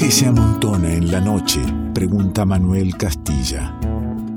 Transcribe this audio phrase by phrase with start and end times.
[0.00, 1.60] ¿Qué se amontona en la noche?
[1.92, 3.78] Pregunta Manuel Castilla.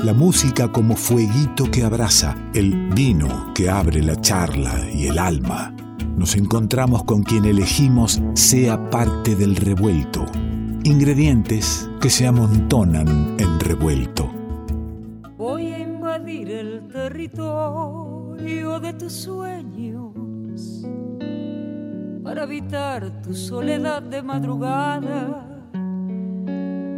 [0.04, 5.74] La música como fueguito que abraza, el vino que abre la charla y el alma.
[6.18, 10.26] Nos encontramos con quien elegimos sea parte del revuelto.
[10.84, 14.30] Ingredientes que se amontonan en revuelto.
[15.38, 20.12] Voy a invadir el territorio de tus sueños
[22.22, 25.53] para evitar tu soledad de madrugada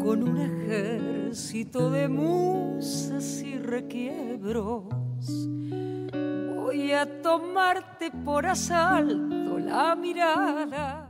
[0.05, 4.83] con un ejército de musas y requiebros.
[6.55, 11.09] Voy a tomarte por asalto la mirada.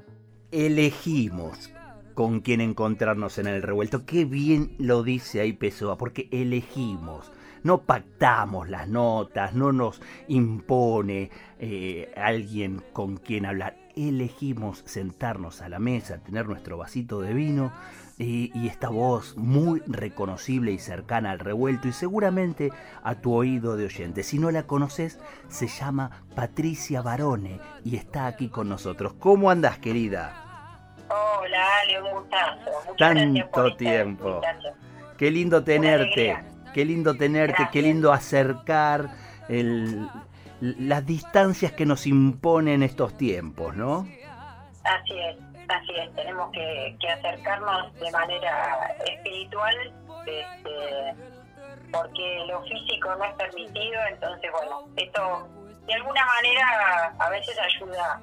[0.49, 1.71] Elegimos
[2.13, 4.05] con quién encontrarnos en el revuelto.
[4.05, 7.33] Qué bien lo dice ahí Pessoa, porque elegimos.
[7.63, 13.75] No pactamos las notas, no nos impone eh, alguien con quien hablar.
[13.97, 17.73] Elegimos sentarnos a la mesa, tener nuestro vasito de vino
[18.17, 22.71] y, esta voz muy reconocible y cercana al revuelto y seguramente
[23.03, 24.23] a tu oído de oyente.
[24.23, 29.13] Si no la conoces, se llama Patricia Barone y está aquí con nosotros.
[29.19, 30.85] ¿Cómo andas, querida?
[31.09, 32.95] Hola, Ale, un gustazo.
[32.97, 34.41] Tanto tiempo.
[35.17, 36.37] Qué lindo tenerte,
[36.73, 39.09] qué lindo tenerte, qué lindo acercar
[40.59, 44.07] las distancias que nos imponen estos tiempos, ¿no?
[44.83, 45.54] Así es.
[45.67, 49.75] Así es, tenemos que, acercarnos de manera espiritual,
[50.25, 51.15] este,
[51.91, 55.47] porque lo físico no es permitido, entonces bueno, esto
[55.87, 58.21] de alguna manera a veces ayuda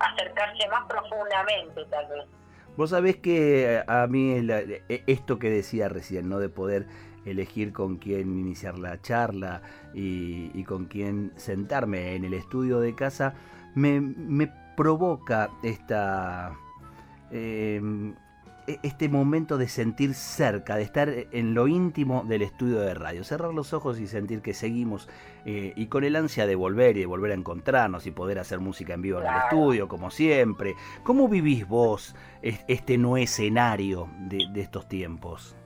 [0.00, 2.24] a acercarse más profundamente tal vez.
[2.76, 6.38] Vos sabés que a mí e, esto que decía recién, ¿no?
[6.38, 6.86] De poder
[7.24, 13.34] elegir con quién iniciar la charla y, con quién sentarme en el estudio de casa,
[13.74, 16.56] me, me provoca esta
[17.30, 18.14] Em,
[18.68, 23.24] e, este momento de sentir cerca, de estar en lo íntimo del estudio de radio,
[23.24, 25.08] cerrar los ojos y sentir que seguimos
[25.46, 28.60] eh, y con el ansia de volver y de volver a encontrarnos y poder hacer
[28.60, 30.74] música en vivo en el estudio, como siempre.
[31.02, 35.56] ¿Cómo vivís vos este no escenario de, estos tiempos?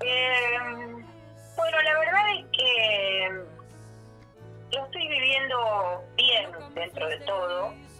[0.00, 1.06] Em,
[1.56, 3.28] bueno, la verdad es que
[4.76, 7.91] lo estoy viviendo bien dentro de todo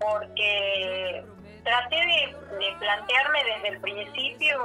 [0.00, 1.24] porque
[1.62, 4.58] traté de, plantearme desde el principio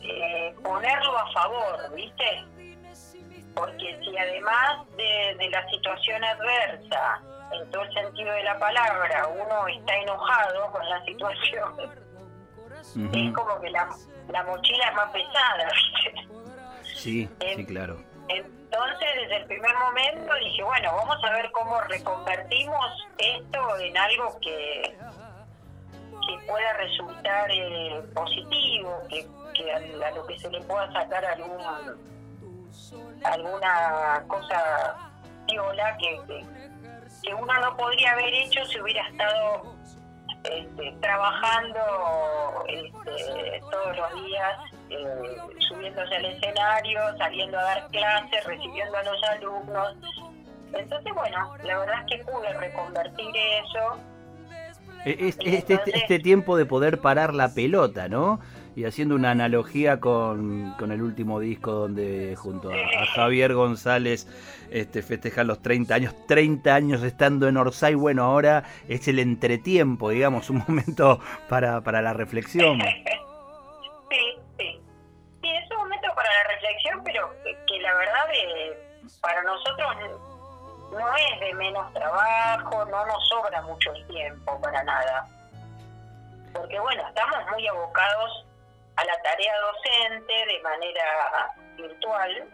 [0.00, 2.44] eh, ponerlo a favor, ¿viste?
[3.54, 9.68] Porque si además de, la situación adversa, en todo el sentido de la palabra, uno
[9.68, 11.74] está enojado con la situación,
[13.12, 13.88] es como que la,
[14.28, 16.28] la mochila es más pesada, ¿viste?
[16.94, 18.02] Sí, sí, claro.
[18.72, 24.38] Entonces, desde el primer momento dije, bueno, vamos a ver cómo reconvertimos esto en algo
[24.40, 24.96] que,
[26.28, 31.96] que pueda resultar eh, positivo, que, a, lo que se le pueda sacar alguna,
[33.24, 35.10] alguna cosa
[35.46, 36.20] viola que,
[37.24, 39.74] que, uno no podría haber hecho si hubiera estado
[40.44, 41.80] este, trabajando
[42.68, 45.36] este, todos los días eh,
[45.68, 49.96] subiéndose al escenario, saliendo a dar clases, recibiendo a los alumnos.
[50.72, 53.30] Entonces, bueno, la verdad es que pude reconvertir
[53.64, 53.98] eso.
[55.04, 58.40] E-, este, este, este, tiempo de poder parar la pelota, ¿no?
[58.76, 64.28] Y haciendo una analogía con, el último disco donde junto a, Javier González
[64.70, 70.10] este, festejan los 30 años, 30 años estando en Orsay, bueno, ahora es el entretiempo,
[70.10, 72.78] digamos, un momento para, para la reflexión.
[77.04, 77.34] pero
[77.66, 78.26] que, la verdad
[79.20, 79.96] para nosotros
[80.92, 85.26] no es de menos trabajo, no nos sobra mucho el tiempo para nada.
[86.52, 88.46] Porque bueno, estamos muy abocados
[88.96, 92.48] a la tarea docente de manera virtual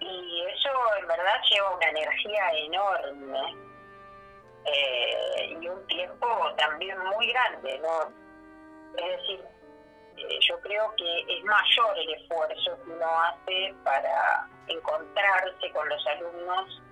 [0.00, 0.70] y eso
[1.00, 3.56] en verdad lleva una energía enorme
[4.64, 6.26] eh, y un tiempo
[6.56, 8.12] también muy grande, ¿no?
[8.96, 9.44] Es decir,
[10.28, 16.06] eh, yo creo que es mayor el esfuerzo que uno hace para encontrarse con los
[16.06, 16.82] alumnos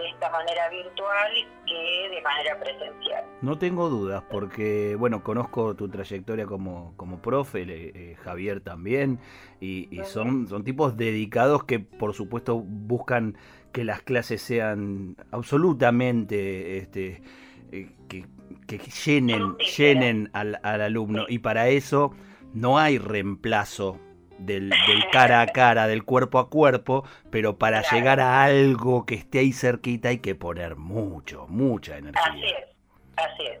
[0.00, 1.30] de esta manera virtual
[1.66, 3.24] que de manera presencial.
[3.42, 9.20] No tengo dudas, porque, bueno, conozco tu trayectoria como, como profe, eh, Javier también,
[9.60, 13.36] y, son, son tipos dedicados que, por supuesto, buscan
[13.72, 17.22] que las clases sean absolutamente, este,
[17.70, 18.24] eh, que,
[18.66, 22.12] que llenen, llenen al, al alumno, y para eso
[22.52, 23.98] no hay reemplazo
[24.38, 24.72] del,
[25.12, 29.52] cara a cara, del cuerpo a cuerpo, pero para llegar a algo que esté ahí
[29.52, 32.22] cerquita hay que poner mucho, mucha energía.
[32.24, 32.76] Así es,
[33.16, 33.60] así es.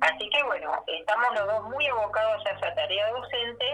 [0.00, 3.64] Así que bueno, estamos los dos muy abocados a esa tarea docente.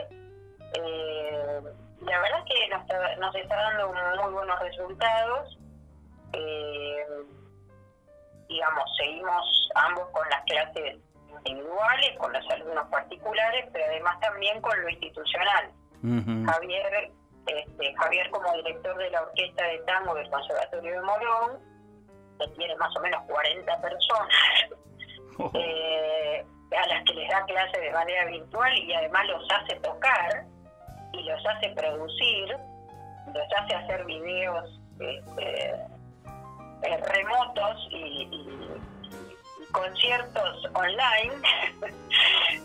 [0.76, 1.60] Eh,
[2.00, 3.92] la verdad es que nos está, nos está dando
[4.22, 5.58] muy buenos resultados.
[6.32, 7.06] Eh,
[8.48, 10.96] digamos, seguimos ambos con las clases
[11.44, 15.70] individuales, con los alumnos particulares, pero además también con lo institucional.
[16.46, 17.12] Javier,
[17.46, 21.60] este, Javier como director de la Orquesta de Tango del Conservatorio de Morón,
[22.38, 24.28] que tiene más o menos 40 personas,
[25.38, 25.50] oh.
[25.54, 26.44] eh,
[26.76, 30.44] a las que les da clases de manera virtual y además los hace tocar
[31.12, 32.56] y los hace producir,
[33.32, 35.70] los hace hacer videos este,
[36.82, 38.28] eh, remotos y,
[39.74, 41.34] conciertos online.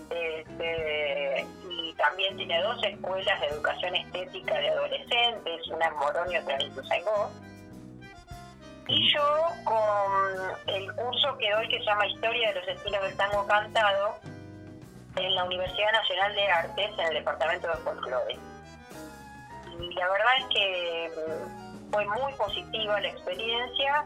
[0.09, 6.37] este, y también tiene dos escuelas de educación estética de adolescentes, una en Morón y
[6.37, 7.31] otra en Ituzaingó.
[8.87, 13.17] Y yo con el curso que doy que se llama Historia de los estilos del
[13.17, 14.15] tango cantado
[15.15, 18.39] en la Universidad Nacional de Artes en el Departamento de Folclore.
[19.79, 21.11] Y la verdad es que
[21.91, 24.05] fue muy positiva la experiencia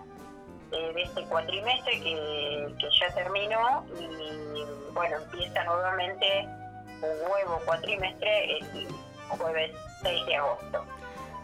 [0.77, 6.47] de este cuatrimestre que, ya terminó y bueno, empieza nuevamente
[7.01, 8.87] un nuevo cuatrimestre el
[9.29, 9.71] jueves
[10.01, 10.85] 6 de agosto.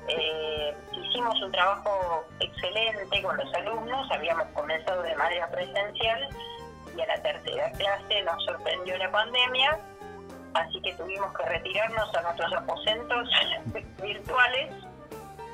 [0.07, 6.29] Eh, hicimos un trabajo excelente con los alumnos, habíamos comenzado de manera presencial
[6.97, 9.77] y a la tercera clase nos sorprendió la pandemia,
[10.55, 13.29] así que tuvimos que retirarnos a nuestros aposentos
[14.01, 14.73] virtuales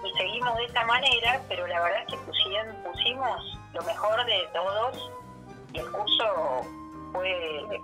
[0.06, 5.12] y seguimos de esa manera, pero la verdad es que pusimos lo mejor de todos
[5.74, 6.62] y el curso
[7.12, 7.82] fue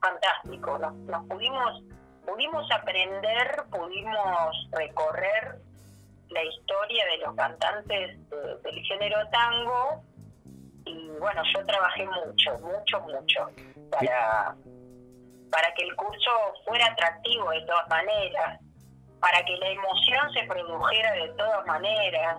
[0.00, 0.78] fantástico.
[0.78, 1.82] Nos, pudimos,
[2.26, 5.58] pudimos aprender, pudimos recorrer
[6.30, 8.30] la historia de los cantantes
[8.62, 10.02] del género tango
[10.86, 13.50] y bueno, yo trabajé mucho, mucho, mucho
[13.90, 14.56] para,
[15.50, 16.30] para que el curso
[16.64, 18.60] fuera atractivo de todas maneras,
[19.20, 22.38] para que la emoción se produjera de todas maneras.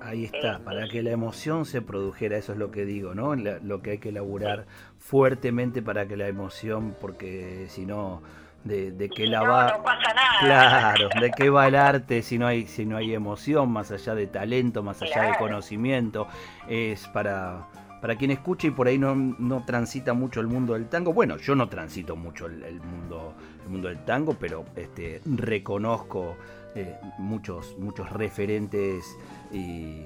[0.00, 3.34] Ahí está, para que la emoción se produjera, eso es lo que digo, ¿no?
[3.34, 4.66] lo que hay que elaborar
[4.98, 8.22] fuertemente para que la emoción, porque si no,
[8.64, 9.76] de, de qué la va...
[9.76, 10.94] No pasa nada.
[10.94, 14.14] Claro, de qué va el arte si no hay, si no hay emoción, más allá
[14.14, 16.28] de talento, más allá de conocimiento,
[16.68, 17.66] es para
[18.00, 21.36] para quien escucha y por ahí no, no, transita mucho el mundo del tango, bueno,
[21.36, 23.34] yo no transito mucho el, mundo,
[23.64, 26.36] el mundo del tango, pero este, reconozco
[26.74, 29.04] eh, muchos, muchos referentes
[29.52, 30.02] y,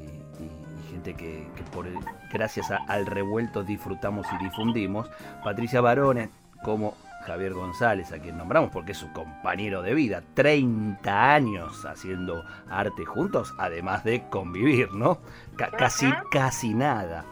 [0.90, 1.86] gente que, por
[2.32, 5.10] gracias al revuelto disfrutamos y difundimos.
[5.42, 6.30] Patricia Barone,
[6.62, 6.94] como
[7.26, 13.04] Javier González, a quien nombramos porque es su compañero de vida, 30 años haciendo arte
[13.04, 15.18] juntos, además de convivir, ¿no?
[15.56, 17.24] casi, casi nada.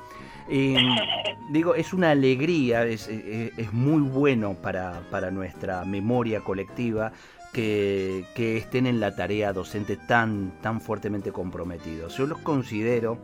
[1.50, 3.08] digo, es una alegría, es,
[3.72, 7.12] muy bueno para, nuestra memoria colectiva
[7.52, 8.24] que,
[8.56, 12.16] estén en la tarea docente tan, tan fuertemente comprometidos.
[12.16, 13.18] Yo los considero,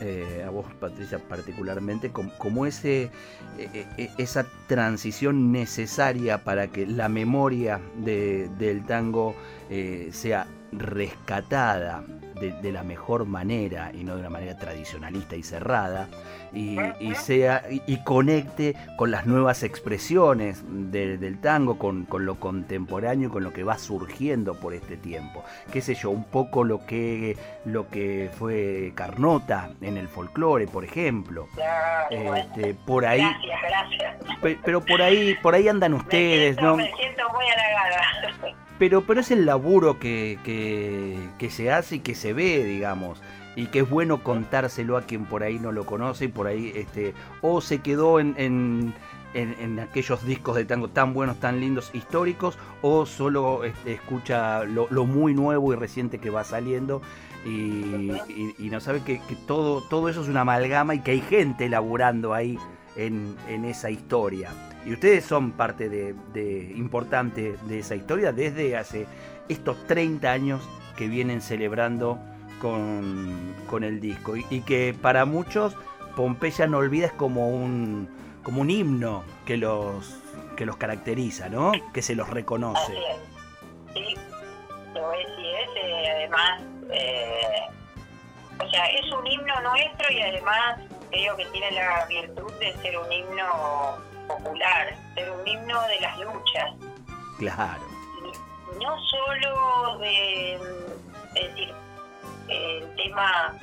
[0.00, 3.10] eh, a vos Patricia particularmente, como, ese,
[3.58, 9.34] e, e, esa transición necesaria para que la memoria del tango
[9.70, 12.04] eh, sea rescatada
[12.40, 16.08] de, la mejor manera y no de una manera tradicionalista y cerrada
[16.52, 16.78] y,
[17.14, 23.52] sea y, conecte con las nuevas expresiones del tango con, lo contemporáneo y con lo
[23.52, 25.44] que va surgiendo por este tiempo.
[25.72, 30.84] Qué sé yo un poco lo que lo que fue Carnota en el folclore por
[30.84, 31.46] ejemplo.
[32.10, 33.26] Este, por ahí
[33.68, 34.16] gracias,
[34.64, 39.30] pero por ahí por ahí andan ustedes no me siento muy halagada pero, pero es
[39.30, 43.20] el laburo que, que, se hace y que se ve, digamos
[43.56, 46.72] y que es bueno contárselo a quien por ahí no lo conoce y por ahí
[46.74, 48.94] este o se quedó en, en,
[49.34, 54.86] en, aquellos discos de tango tan buenos, tan lindos, históricos, o solo este, escucha lo,
[55.04, 57.02] muy nuevo y reciente que va saliendo
[57.44, 58.12] y,
[58.70, 62.32] no sabe que, que, todo, todo eso es una amalgama y que hay gente laburando
[62.32, 62.56] ahí
[62.96, 64.50] en, en esa historia.
[64.84, 69.06] Y ustedes son parte de, importante de esa historia desde hace
[69.48, 72.18] estos 30 años que vienen celebrando
[72.60, 74.36] con, el disco.
[74.36, 75.76] Y, que para muchos
[76.16, 78.08] Pompeya no olvida es como un,
[78.42, 80.20] como un himno que los,
[80.56, 81.72] que los caracteriza, ¿no?
[81.92, 82.94] Que se los reconoce.
[83.94, 84.14] Sí,
[84.94, 85.70] lo es y es.
[85.82, 87.62] Eh, además, eh,
[88.58, 92.98] o sea, es un himno nuestro y además creo que tiene la virtud de ser
[92.98, 96.70] un himno popular, ser un himno de las luchas.
[97.38, 97.82] Claro.
[98.80, 100.54] no solo de,
[101.34, 101.74] es decir,
[102.48, 103.58] el tema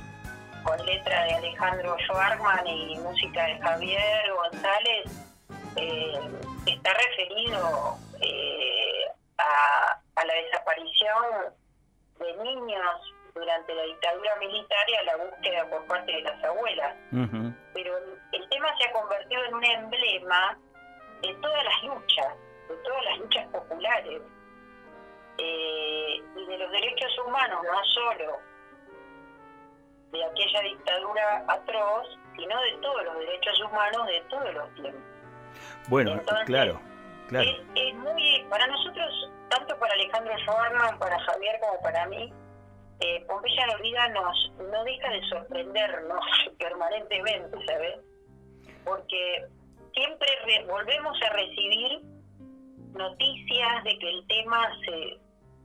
[0.63, 5.05] con letra de Alejandro Schwarman y música de Javier González,
[5.75, 6.19] eh,
[6.65, 9.05] está referido eh,
[9.37, 11.53] a, a la desaparición
[12.19, 16.95] de niños durante la dictadura militar a la búsqueda por parte de las abuelas.
[17.73, 17.97] Pero
[18.31, 20.57] el tema se ha convertido en un emblema
[21.21, 22.35] de todas las luchas,
[22.69, 24.21] de todas las luchas populares
[25.37, 28.37] eh, y de los derechos humanos, no solo
[30.11, 35.01] de aquella dictadura atroz, sino de todos los derechos humanos de todos los tiempos.
[35.89, 36.79] Bueno, Entonces, claro,
[37.27, 37.49] claro.
[37.49, 42.33] Es, es muy, para nosotros, tanto para Alejandro Schwarman, para Javier como para mí,
[42.99, 46.25] eh, Pompeya no Olvida nos, no deja de sorprendernos
[46.59, 47.95] permanentemente, ¿sabes?
[48.83, 49.45] Porque
[49.93, 52.01] siempre re- volvemos a recibir
[52.93, 55.19] noticias de que el tema se,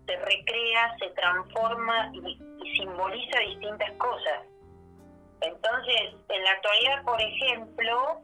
[0.07, 4.43] se recrea, se transforma y simboliza distintas cosas.
[5.41, 8.21] Entonces, en la actualidad, por ejemplo,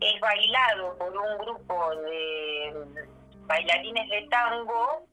[0.00, 2.86] es bailado por un grupo de
[3.46, 5.06] bailarines de tango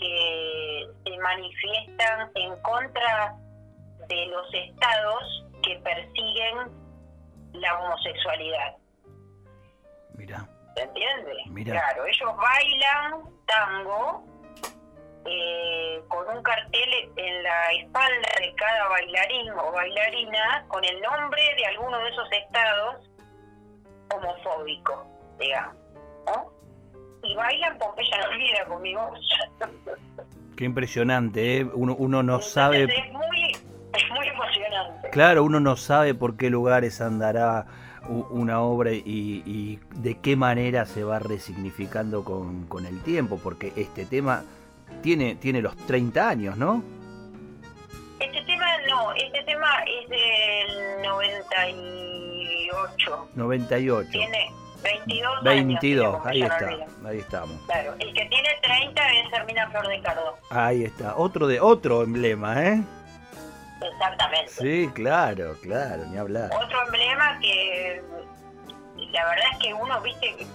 [0.00, 3.34] que se manifiestan en contra
[4.08, 6.70] de los estados que persiguen
[7.52, 8.76] la homosexualidad.
[10.14, 11.32] Mira, ¿Se entiende?
[11.50, 11.72] Mira.
[11.72, 14.24] Claro, ellos bailan tango
[15.24, 21.42] eh, con un cartel en la espalda de cada bailarín o bailarina con el nombre
[21.56, 23.10] de alguno de esos estados
[24.14, 25.06] homofóbicos,
[25.38, 25.76] digamos.
[26.26, 26.55] ¿no?
[27.28, 29.18] Y bailan Pompeya no olvida con mi voz.
[30.56, 31.66] qué impresionante, ¿eh?
[31.74, 33.52] Uno, uno no Entonces sabe, Es muy,
[33.92, 35.10] es muy emocionante.
[35.10, 37.66] claro, uno no sabe por qué lugares andará
[38.08, 43.72] una obra y, y de qué manera se va resignificando con, con el tiempo, porque
[43.74, 44.44] este tema
[45.02, 46.84] tiene, tiene los 30 años, ¿no?
[48.20, 53.28] Este tema no, este tema es del 98.
[53.34, 54.08] 98.
[54.10, 54.52] Tiene
[54.82, 55.44] 22 años.
[55.44, 57.60] 22, tiene ahí está, ahí estamos.
[57.66, 60.38] Claro, el que tiene 30 es Hermina Flor de Cardo.
[60.50, 62.82] Ahí está, otro de otro emblema, ¿eh?
[63.92, 64.52] Exactamente.
[64.52, 66.50] Sí, claro, claro, ni hablar.
[66.54, 68.02] Otro emblema que
[69.12, 70.46] la verdad es que uno, viste,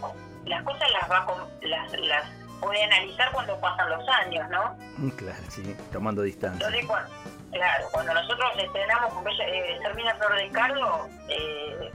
[0.45, 1.25] las cosas las va
[1.61, 2.25] las, las
[2.59, 4.77] puede analizar cuando pasan los años, ¿no?
[4.97, 6.65] Mm, Claro, sí, tomando distancia.
[6.65, 7.09] Entonces, cuando,
[7.51, 11.91] claro, cuando nosotros estrenamos eh, Hermina Flor de Cardo, eh,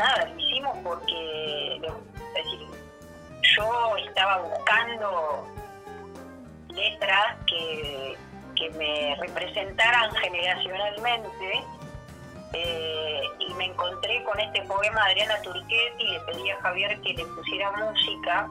[0.00, 1.80] nada, lo hicimos porque,
[3.42, 5.46] yo estaba buscando
[6.68, 8.16] letras que,
[8.56, 11.64] que me representaran generacionalmente
[12.52, 17.00] eh, y me encontré con este poema de Adriana Turquetti y le pedí a Javier
[17.00, 18.48] que le pusiera música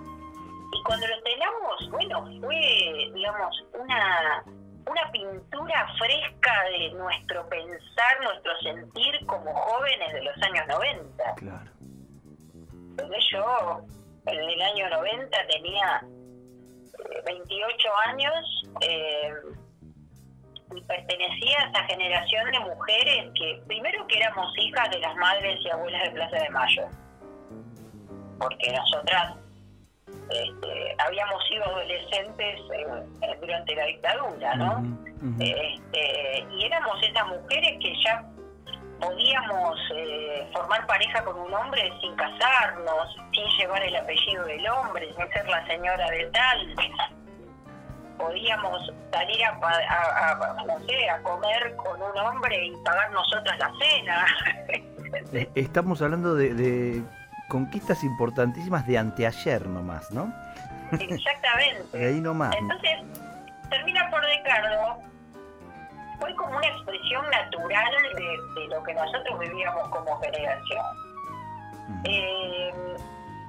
[0.72, 4.44] y cuando lo estrenamos, bueno, fue, digamos, una,
[4.90, 11.36] una pintura fresca de nuestro pensar, nuestro sentir como jóvenes de los años 90.
[11.36, 11.72] Claro.
[12.90, 13.82] Entonces yo
[14.26, 19.34] en el año 90 tenía eh, 28 años eh,
[20.76, 25.60] y pertenecía a esa generación de mujeres que primero que éramos hijas de las madres
[25.62, 26.88] y abuelas de Plaza de Mayo,
[28.40, 29.36] porque nosotras
[30.30, 34.84] este, habíamos sido adolescentes en- en- durante la dictadura, ¿no?
[35.40, 38.24] Este, y éramos esas mujeres que ya
[39.02, 45.08] podíamos eh, formar pareja con un hombre sin casarnos, sin llevar el apellido del hombre,
[45.18, 46.76] sin ser la señora de tal.
[48.18, 53.72] Podíamos salir a- a- no sé, a comer con un hombre y pagar nosotras la
[53.80, 54.26] cena.
[55.34, 57.02] Eh, Estamos hablando de, de
[57.50, 60.34] conquistas importantísimas de anteayer nomás, ¿no?
[60.92, 62.08] De Exactamente.
[62.08, 62.56] ahí nomás.
[62.56, 63.00] Entonces,
[63.70, 64.98] termina por Ricardo,
[66.20, 70.86] fue como una expresión natural de, de lo que nosotros vivíamos como generación.
[72.06, 72.72] Eh,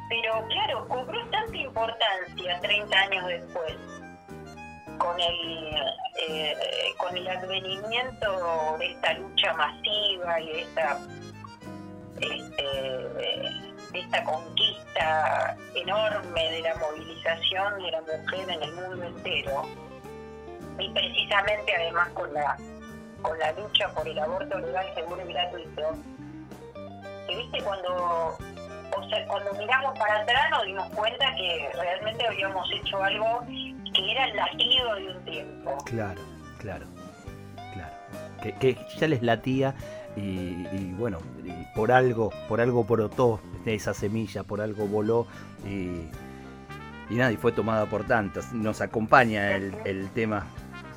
[0.08, 3.76] pero claro, cobró tanta importancia 30 años después,
[4.98, 5.74] con el,
[6.28, 6.56] eh,
[6.98, 10.98] con el advenimiento de esta lucha masiva y de esta,
[12.20, 19.62] este, de esta conquista enorme de la movilización de la mujer en el mundo entero.
[20.78, 22.56] Y precisamente además con la,
[23.22, 25.94] con la lucha por el aborto legal, seguro y gratuito,
[27.26, 28.38] que viste cuando
[28.96, 34.12] o sea, cuando miramos para atrás nos dimos cuenta que realmente habíamos hecho algo que
[34.12, 35.78] era el latido de un tiempo.
[35.84, 36.20] Claro,
[36.58, 36.86] claro,
[37.72, 37.94] claro.
[38.42, 39.74] Que, que ya les latía
[40.16, 41.18] y, bueno,
[41.74, 45.26] por algo, por algo brotó esa semilla, por algo voló
[45.66, 46.08] y,
[47.12, 48.52] y nada, y fue tomada por tantas.
[48.52, 50.46] Nos acompaña el, el tema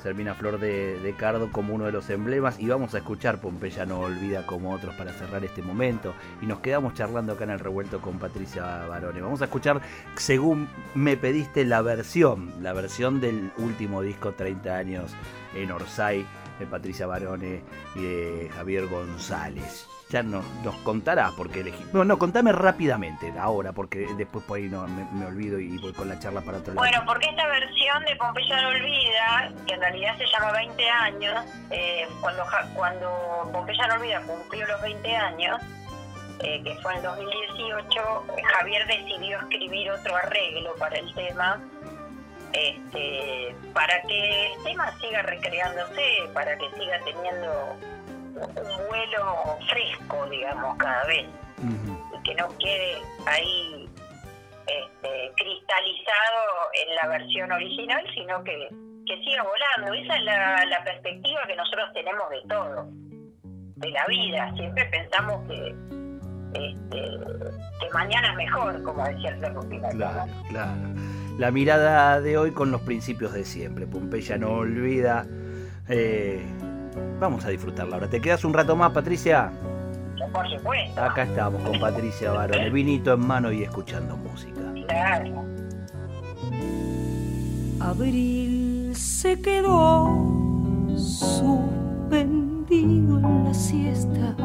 [0.04, 4.00] Sermina Flor de, Cardo como uno de los emblemas y vamos a escuchar Pompeya no
[4.00, 8.02] olvida como otros para cerrar este momento y nos quedamos charlando acá en el revuelto
[8.02, 9.22] con Patricia Barone.
[9.22, 9.80] Vamos a escuchar,
[10.16, 15.10] según me pediste, la versión, la versión del último disco 30 años
[15.54, 16.26] en Orsay
[16.58, 17.62] de Patricia Barone
[17.94, 21.84] y de Javier González ya no, nos contarás porque elegí.
[21.92, 26.08] No, no, contame rápidamente ahora, porque después por ahí no, me, olvido y voy con
[26.08, 26.74] la charla para otro.
[26.74, 31.44] Bueno, porque esta versión de Pompeya no olvida, que en realidad se llama 20 años,
[31.70, 32.44] eh, cuando,
[32.74, 35.60] cuando Pompeya no olvida cumplió los 20 años,
[36.40, 41.60] eh, que fue en 2018, Javier decidió escribir otro arreglo para el tema.
[42.54, 47.76] Este, para que el tema siga recreándose, para que siga teniendo
[48.36, 51.26] un vuelo fresco, digamos, cada vez.
[51.58, 53.88] Y que no quede ahí
[54.66, 58.68] este, cristalizado en la versión original, sino que,
[59.06, 59.94] que siga volando.
[59.94, 62.86] Esa es la, perspectiva que nosotros tenemos de todo,
[63.42, 64.52] de la vida.
[64.54, 65.74] Siempre pensamos que,
[66.54, 67.00] este,
[67.80, 70.80] que mañana es mejor, como decía el Cerro Claro, claro.
[71.38, 73.86] La mirada de hoy con los principios de siempre.
[73.86, 75.26] Pompeya no olvida.
[75.88, 76.44] Eh,
[77.20, 78.08] Vamos a disfrutarla ahora.
[78.08, 79.50] ¿Te quedas un rato más, Patricia?
[80.32, 81.02] Por supuesto.
[81.02, 84.60] Acá estamos con Patricia Barón, el vinito en mano y escuchando música.
[84.88, 85.44] Claro.
[87.80, 90.08] Abril se quedó
[90.96, 91.68] suspendido
[93.18, 94.36] en la siesta.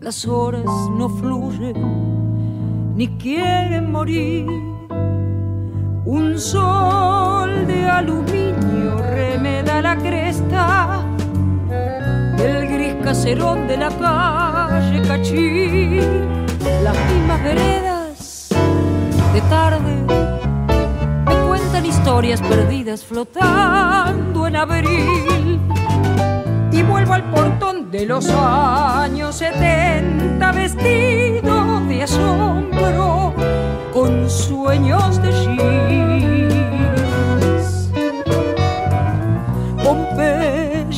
[0.00, 4.46] Las horas no fluyen ni quieren morir.
[6.04, 11.04] Un sol de aluminio remeda la cresta
[12.38, 16.00] el gris caserón de la calle Cachí,
[16.82, 18.48] las mismas veredas
[19.32, 19.94] de tarde
[21.26, 25.77] me cuentan historias perdidas flotando en abril.
[26.78, 33.34] Y vuelvo al portón de los años 70 vestido de asombro
[33.92, 36.58] con sueños de jeans.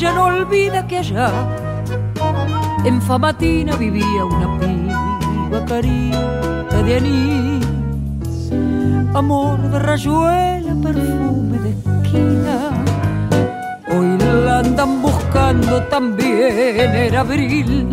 [0.00, 1.30] Ya no olvida que allá
[2.86, 8.50] en Famatina vivía una piba carita de anís,
[9.14, 12.89] amor de rayuela, perfume de esquina.
[14.32, 17.88] La andan buscando también en abril.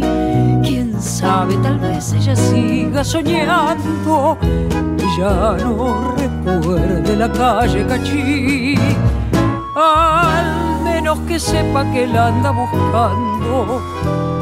[0.63, 8.76] Quién sabe, tal vez ella siga soñando y ya no recuerde la calle Cachí.
[9.76, 10.67] Al
[11.26, 13.82] que sepa que la anda buscando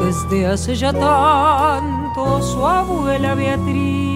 [0.04, 4.15] desde hace ya tanto su abuela Beatriz.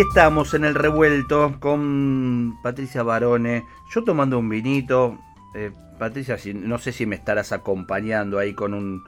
[0.00, 5.18] Aquí estamos en el revuelto con Patricia Barone, yo tomando un vinito.
[5.54, 9.04] Eh, Patricia, no sé si me estarás acompañando ahí con un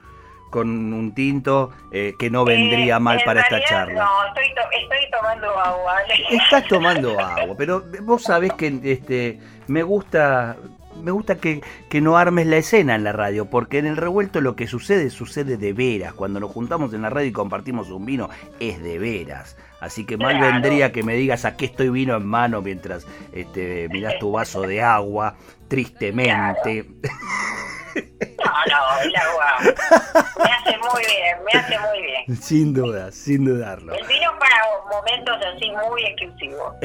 [0.51, 4.03] con un tinto eh, que no vendría mal para esta charla.
[4.03, 4.53] No, estoy,
[4.83, 5.95] estoy tomando agua.
[6.29, 10.57] Estás tomando agua, pero vos sabés que este me gusta
[11.01, 14.41] me gusta que, que, no armes la escena en la radio, porque en el revuelto
[14.41, 16.13] lo que sucede, sucede de veras.
[16.13, 18.29] Cuando nos juntamos en la radio y compartimos un vino,
[18.59, 19.57] es de veras.
[19.79, 24.17] Así que mal vendría que me digas aquí estoy vino en mano mientras este, mirás
[24.19, 25.35] tu vaso de agua,
[25.67, 26.85] tristemente.
[27.95, 32.37] No, no, el agua me hace muy bien, me hace muy bien.
[32.41, 33.93] Sin duda, sin dudarlo.
[33.93, 34.55] El vino para
[34.91, 36.75] momentos así muy exclusivos.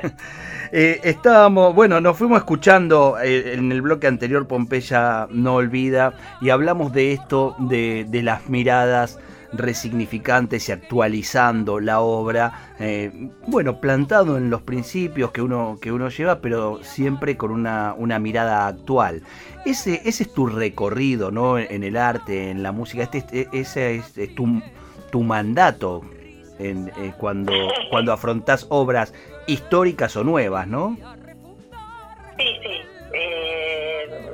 [0.72, 6.50] eh, estábamos, bueno, nos fuimos escuchando eh, en el bloque anterior Pompeya no olvida y
[6.50, 9.18] hablamos de esto, de, de las miradas
[9.52, 13.10] resignificantes y actualizando la obra, eh,
[13.46, 18.18] bueno, plantado en los principios que uno, que uno lleva, pero siempre con una, una
[18.18, 19.22] mirada actual.
[19.64, 21.58] Ese, ese es tu recorrido, ¿no?
[21.58, 24.62] En el arte, en la música, este, este ese es, tu,
[25.10, 26.02] tu, mandato
[26.58, 27.52] en, eh, cuando,
[27.90, 29.14] cuando afrontás obras
[29.46, 30.96] históricas o nuevas, ¿no?
[32.36, 32.80] Sí, sí.
[33.14, 34.30] Eh,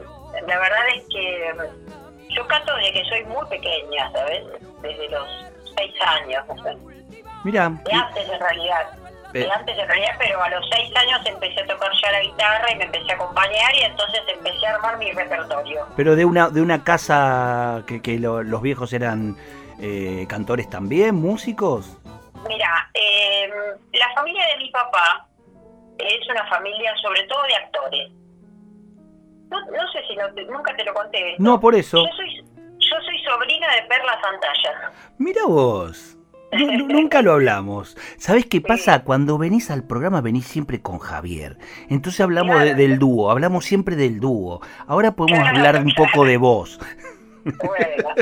[0.46, 4.42] la verdad es que yo canto desde que soy muy pequeña, ¿sabes?
[4.84, 5.28] Desde los
[5.76, 6.78] seis años, no.
[7.42, 7.70] Mira.
[7.84, 8.98] De antes en realidad.
[9.32, 12.70] De antes en realidad, pero a los seis años empecé a tocar ya la guitarra
[12.70, 15.86] y me empecé a acompañar y entonces empecé a armar mi repertorio.
[15.96, 19.36] Pero de una de una casa que, que los viejos eran
[19.80, 21.98] eh, cantores también, músicos.
[22.46, 23.50] Mira, eh,
[23.92, 25.26] la familia de mi papá
[25.98, 28.12] es una familia sobre todo de actores
[29.50, 31.36] no, sé si nunca te lo conté.
[31.38, 31.98] No, por eso.
[31.98, 32.44] Yo soy,
[32.90, 34.92] yo soy sobrina de Perla Santalla.
[35.18, 36.16] Mira vos.
[36.52, 37.96] nunca lo hablamos.
[38.18, 39.04] ¿Sabes qué pasa?
[39.04, 41.56] Cuando venís al programa venís siempre con Javier.
[41.90, 44.60] Entonces hablamos del dúo, hablamos siempre del dúo.
[44.86, 46.80] Ahora podemos hablar un poco de vos.
[47.44, 48.14] Bueno.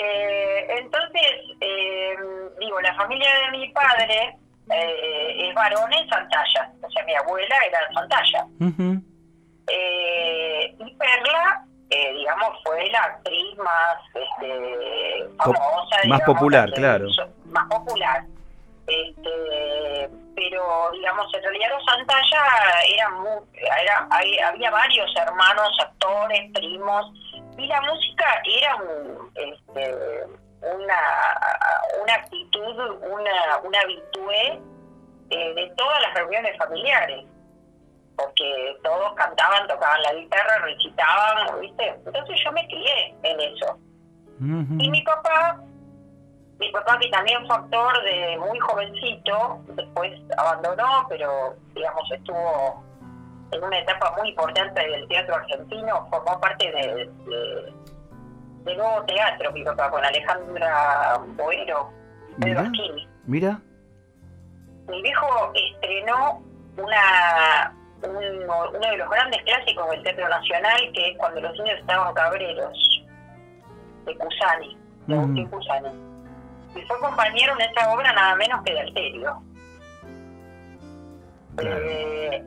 [0.00, 2.16] Eh, entonces, eh,
[2.60, 4.36] digo, la familia de mi padre
[4.70, 6.72] eh, es varones Santalla.
[6.82, 8.46] O sea, mi abuela era Santalla.
[9.70, 15.96] Eh, y Perla, eh, digamos, fue la actriz más este, famosa.
[16.06, 17.06] más popular, claro.
[17.46, 18.24] Más popular.
[18.86, 22.44] Este, pero, digamos, en realidad los Santalla
[22.94, 23.12] eran
[23.52, 24.08] era,
[24.48, 27.12] había varios hermanos, actores, primos,
[27.56, 28.78] y la música era
[29.34, 30.26] este,
[30.62, 31.00] una,
[32.02, 34.60] una actitud, una, una habitué
[35.30, 37.26] eh, de todas las reuniones familiares
[38.18, 41.88] porque todos cantaban, tocaban la guitarra, recitaban, ¿viste?
[42.04, 43.78] Entonces yo me crié en eso.
[44.40, 45.60] Y mi papá,
[46.58, 52.84] mi papá que también fue actor de muy jovencito, después abandonó, pero digamos estuvo
[53.52, 57.10] en una etapa muy importante del teatro argentino, formó parte de,
[58.64, 61.90] de, nuevo teatro, mi papá, con Alejandra Boero,
[62.40, 62.64] Pedro
[63.26, 63.60] Mira.
[64.88, 66.42] Mi viejo estrenó
[66.76, 72.14] una uno, de los grandes clásicos del Teatro Nacional, que es cuando los niños estaban
[72.14, 73.04] cabreros,
[74.04, 75.88] de Cusani, de Agustín Cusani.
[76.76, 79.42] Y fue compañero en esa obra nada menos que de Alterio.
[81.60, 82.44] Eh,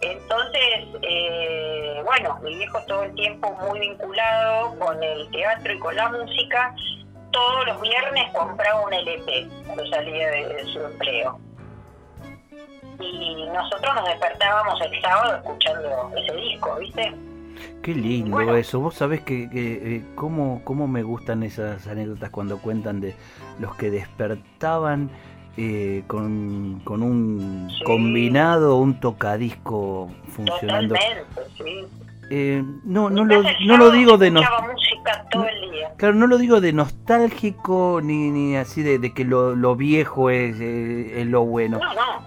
[0.00, 5.94] entonces, eh, bueno, mi viejo todo el tiempo muy vinculado con el teatro y con
[5.94, 6.74] la música.
[7.30, 11.38] Todos los viernes compraba un LP cuando salía de su empleo
[13.00, 17.14] y nosotros nos despertábamos el sábado escuchando ese disco, ¿viste?
[17.82, 18.80] Qué lindo eso.
[18.80, 23.14] Vos sabés que, que eh, cómo, cómo me gustan esas anécdotas cuando cuentan de
[23.58, 25.10] los que despertaban
[25.56, 30.94] eh, con, con un combinado, un tocadisco funcionando.
[31.56, 31.86] sí.
[32.30, 34.32] Eh, no, no lo, no lo digo de
[35.96, 41.20] Claro, no lo digo de nostálgico ni, ni así de, que lo, viejo es, eh,
[41.20, 41.78] es, lo bueno.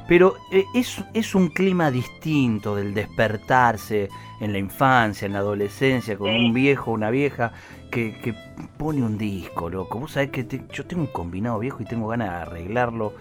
[0.07, 6.17] Pero eh, es, es un clima distinto del despertarse en la infancia, en la adolescencia,
[6.17, 7.51] con un viejo, una vieja
[7.91, 8.35] que, que,
[8.77, 9.99] pone un disco, loco.
[9.99, 13.13] Vos sabés que yo tengo un combinado viejo y tengo ganas de arreglarlo,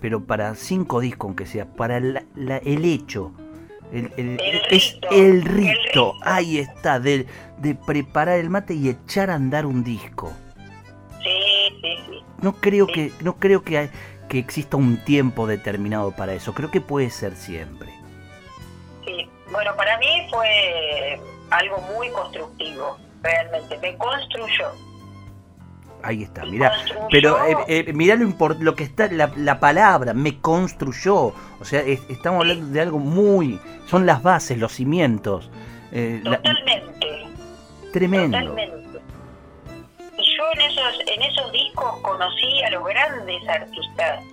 [0.00, 3.32] pero para cinco discos, aunque sea, para el hecho
[3.92, 4.38] el,
[4.70, 7.26] es el rito, ahí está, de,
[7.58, 10.32] de preparar el mate y echar a andar un disco.
[11.22, 12.24] Sí, sí, sí.
[12.40, 13.88] No creo que, no creo que,
[14.28, 17.88] que exista un tiempo determinado para eso, creo que puede ser siempre.
[19.04, 21.20] Sí, bueno, para mí fue
[21.50, 24.72] algo muy constructivo, realmente, me construyó
[26.04, 26.72] Ahí está, mira.
[27.10, 28.28] Pero eh, eh, mirá lo,
[28.60, 31.32] lo que está, la, palabra, me construyó.
[31.60, 33.58] O sea, estamos hablando de algo muy.
[33.86, 35.50] Son las bases, los cimientos.
[35.92, 37.26] Eh, Totalmente.
[37.92, 38.38] tremendo.
[38.38, 39.00] Totalmente.
[40.18, 44.24] Y yo en esos, en esos discos conocí a los grandes artistas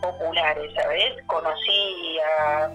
[0.00, 1.12] populares, ¿sabes?
[1.26, 2.68] Conocí a.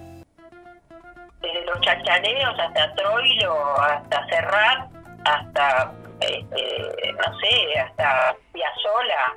[1.42, 4.90] Desde los chachareos hasta Troilo, hasta Serrat,
[5.24, 9.34] hasta, este, no sé, hasta Piazzola,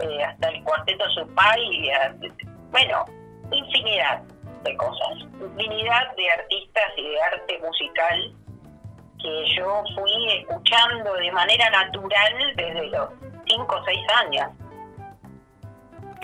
[0.00, 1.90] eh, hasta el Cuarteto Supay,
[2.70, 3.04] bueno,
[3.50, 4.22] infinidad
[4.64, 8.34] de cosas, infinidad de artistas y de arte musical
[9.22, 13.08] que yo fui escuchando de manera natural desde los
[13.46, 14.50] 5 o 6 años,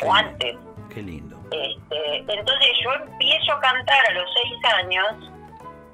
[0.03, 0.57] o antes.
[0.93, 1.37] Qué lindo.
[1.51, 5.33] Este, entonces yo empiezo a cantar a los 6 años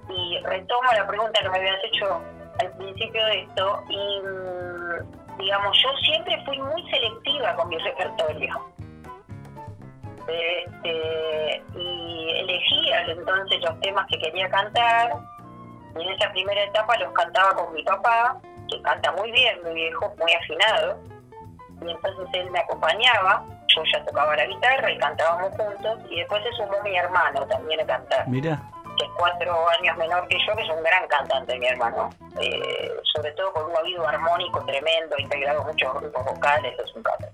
[0.08, 2.22] y retomo la pregunta que me habías hecho
[2.60, 8.72] al principio de esto y mm, digamos yo siempre fui muy selectiva con mi repertorio.
[10.28, 15.12] Este, y elegía entonces los temas que quería cantar.
[15.98, 19.74] Y en esa primera etapa los cantaba con mi papá que canta muy bien, muy
[19.74, 20.98] viejo, muy afinado.
[21.84, 26.42] Y entonces él me acompañaba yo ya tocaba la guitarra y cantábamos juntos y después
[26.44, 28.28] se sumó mi hermano también a cantar.
[28.28, 28.62] Mira.
[28.96, 32.92] Que es cuatro años menor que yo, que es un gran cantante mi hermano, eh,
[33.14, 37.26] sobre todo con un oído armónico tremendo, integrado muchos grupos vocales, es un capo.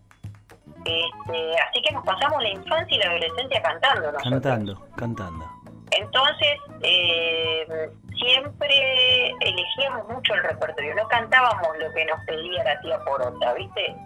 [0.85, 4.43] Este, así que nos pasamos la infancia y la adolescencia cantando nosotros.
[4.43, 5.59] Cantando, cantando.
[5.91, 13.05] Entonces, eh, siempre elegíamos mucho el repertorio, no cantábamos lo que nos pedía la tía
[13.05, 13.97] Porota, ¿viste?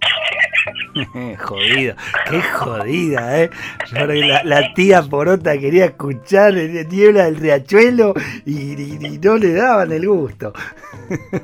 [1.38, 1.94] jodida,
[2.28, 3.50] qué jodida, ¿eh?
[3.92, 9.92] La, la tía Porota quería escuchar Niebla del Riachuelo y, y- y no le daban
[9.92, 10.52] el gusto.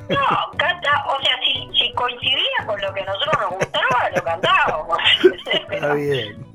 [0.09, 4.23] No, canta, o sea, si, si coincidía con lo que a nosotros nos gustaba, lo
[4.23, 4.97] cantábamos.
[5.71, 6.45] Está bien.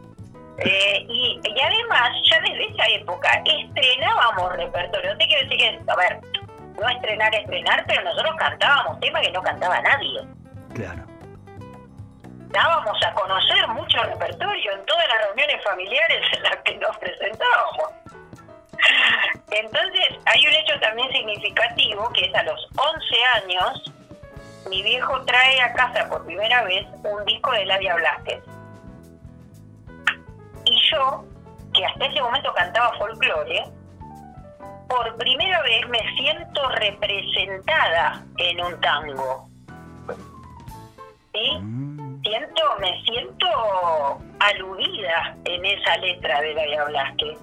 [0.59, 5.13] Eh, y, y además, ya desde esa época estrenábamos repertorio.
[5.13, 6.21] No te quiero decir que, a ver,
[6.81, 10.21] no estrenar, estrenar, pero nosotros cantábamos temas que no cantaba nadie.
[10.75, 11.03] Claro.
[12.53, 17.91] Dábamos a conocer mucho repertorio en todas las reuniones familiares en las que nos presentábamos.
[19.51, 23.93] Entonces, hay un hecho también significativo que es a los 11 años,
[24.69, 28.43] mi viejo trae a casa por primera vez un disco de Ladia Blasquez.
[30.67, 31.25] Y yo,
[31.73, 33.65] que hasta ese momento cantaba folclore,
[34.89, 39.49] por primera vez me siento representada en un tango.
[41.33, 41.59] ¿Sí?
[42.33, 43.47] Siento, me siento
[44.41, 47.39] aludida en esa letra de Laia Blasquez.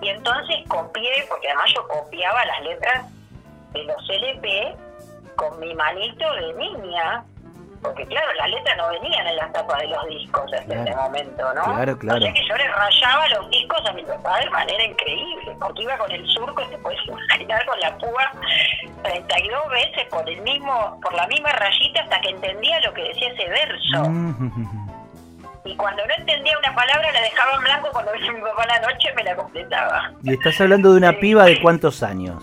[0.00, 3.06] Y entonces copié, porque además yo copiaba las letras
[3.72, 4.76] de los LP
[5.34, 7.24] con mi manito de niña,
[7.82, 10.82] porque claro, las letras no venían en las tapas de los discos hasta Claro.
[10.82, 11.62] ese momento, ¿no?
[11.64, 12.18] Claro, claro.
[12.18, 15.82] O sea que yo le rayaba los discos a mi papá de manera increíble, porque
[15.82, 18.32] iba con el surco, te puedes imaginar, con la púa
[19.02, 23.28] 32 veces por el mismo, por la misma rayita hasta que entendía lo que decía
[23.32, 24.10] ese verso.
[24.10, 24.88] mm,
[25.64, 28.66] Y cuando no entendía una palabra la dejaba en blanco, cuando venía mi papá a
[28.66, 30.12] la noche me la completaba.
[30.22, 32.42] Y estás hablando de una piba de cuántos años.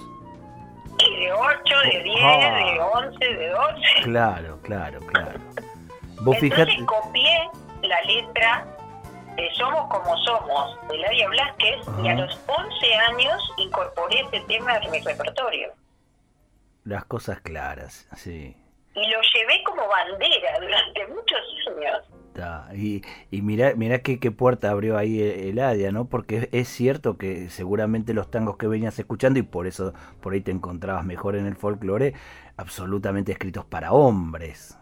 [0.99, 2.37] Y de 8, de 10, Ah.
[2.39, 3.81] de 11, de 12.
[4.03, 5.39] Claro, claro, claro.
[6.21, 6.85] Vos Entonces fijate.
[6.85, 7.49] copié
[7.83, 8.65] la letra
[9.35, 12.21] de Somos como Somos de Ladia Blasquez y a Ajá.
[12.21, 15.73] los 11 años incorporé ese tema en mi repertorio.
[16.85, 18.55] Las cosas claras, sí.
[18.95, 21.94] Y lo llevé como bandera durante muchos años.
[22.75, 26.05] Y, y mirá, mirá qué, qué puerta abrió ahí el, el Adia, ¿no?
[26.05, 30.33] Porque es, es cierto que seguramente los tangos que venías escuchando, y por eso por
[30.33, 32.13] ahí te encontrabas mejor en el folclore,
[32.57, 34.77] absolutamente escritos para hombres.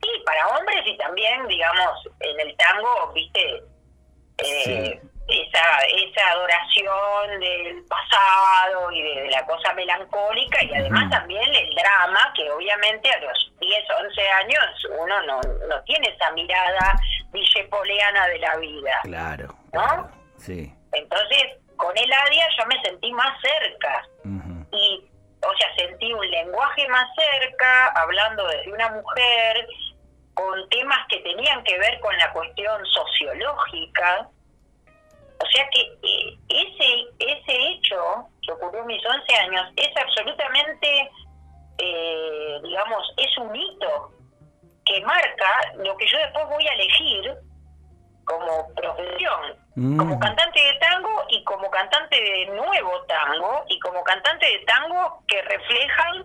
[0.00, 3.64] Sí, para hombres y también, digamos, en el tango, viste,
[4.38, 11.54] eh, esa, esa adoración del pasado y de, de la cosa melancólica y además también
[11.54, 16.94] el drama, que obviamente a los 10, 11 años uno no, no tiene esa mirada
[17.32, 19.00] dishepoleana de la vida.
[19.02, 19.80] Claro, ¿No?
[19.82, 20.08] claro.
[20.38, 20.72] Sí.
[20.92, 24.02] Entonces, con el ADIA yo me sentí más cerca
[24.70, 25.08] y,
[25.42, 29.66] o sea, sentí un lenguaje más cerca, hablando desde una mujer,
[30.34, 34.28] con temas que tenían que ver con la cuestión sociológica.
[35.40, 41.10] O sea que eh, ese, ese hecho que ocurrió en mis 11 años es absolutamente,
[41.78, 44.12] eh, digamos, es un hito
[44.84, 47.34] que marca lo que yo después voy a elegir
[48.28, 49.96] como profesión Mm.
[49.96, 55.22] como cantante de tango y como cantante de nuevo tango y como cantante de tango
[55.28, 56.24] que reflejan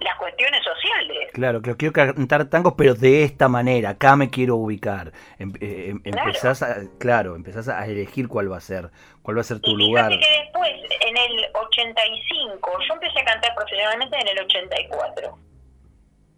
[0.00, 1.28] las cuestiones sociales.
[1.34, 5.12] Claro, que quiero cantar tangos, pero de esta manera, acá me quiero ubicar.
[5.38, 6.28] Em- eh, em- Claro.
[6.28, 8.88] empezás a, claro, empezás a elegir cuál va a ser,
[9.22, 10.08] cuál va a ser tu y lugar.
[10.08, 10.72] que después,
[11.06, 15.38] en el 85, yo empecé a cantar profesionalmente en el 84,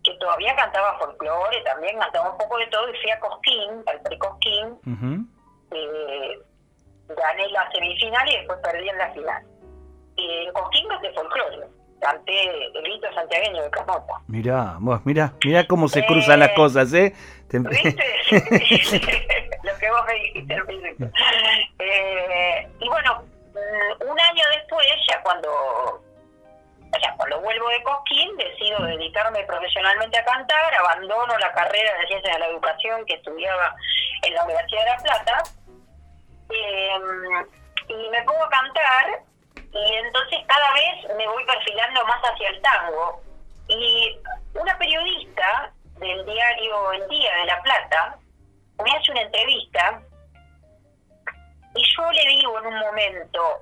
[0.07, 4.01] que todavía cantaba folclore, también cantaba un poco de todo y fui a Cosquín, al
[4.03, 5.29] pre-Cosquín,
[5.73, 6.38] eh,
[7.09, 9.42] gané la semifinal y después perdí en la final.
[10.16, 11.66] en Cosquín de folclore.
[12.01, 14.21] Canté el grito santiagueño de Camota.
[14.29, 17.14] Mirá, vos, mirá, mirá cómo se cruzan las cosas, ¿eh?
[17.51, 17.97] ¿Viste?
[19.62, 21.11] Lo que vos me dijiste.
[21.79, 23.25] Eh, y bueno,
[24.01, 25.49] un año después, ya cuando
[26.96, 32.06] o sea, cuando vuelvo de Cosquín, decido dedicarme profesionalmente a cantar, abandono la carrera de
[32.06, 33.74] Ciencias de la Educación que estudiaba
[34.22, 35.42] en la Universidad de La Plata,
[36.50, 36.98] eh,
[37.88, 39.22] y me pongo a cantar,
[39.54, 43.20] y entonces cada vez me voy perfilando más hacia el tango.
[43.68, 44.18] Y
[44.54, 48.18] una periodista del diario El Día de La Plata
[48.82, 50.02] me hace una entrevista
[51.74, 53.59] y yo le digo en un momento,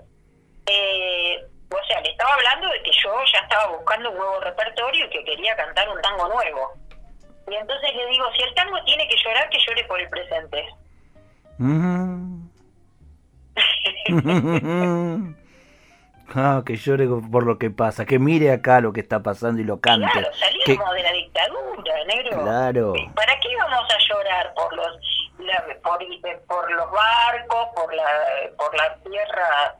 [0.66, 5.06] eh, o sea, le estaba hablando de que yo ya estaba buscando un nuevo repertorio
[5.06, 6.72] y que quería cantar un tango nuevo.
[7.48, 10.66] Y entonces le digo, si el tango tiene que llorar, que llore por el presente.
[16.34, 19.64] ah, que llore por lo que pasa, que mire acá lo que está pasando y
[19.64, 20.10] lo cante.
[20.10, 22.42] Claro, salíamos de la dictadura, negro.
[22.42, 22.94] Claro.
[23.14, 24.98] ¿Para qué íbamos a llorar por los
[25.82, 25.98] por,
[26.46, 28.06] por los barcos, por la
[28.56, 29.76] por la tierra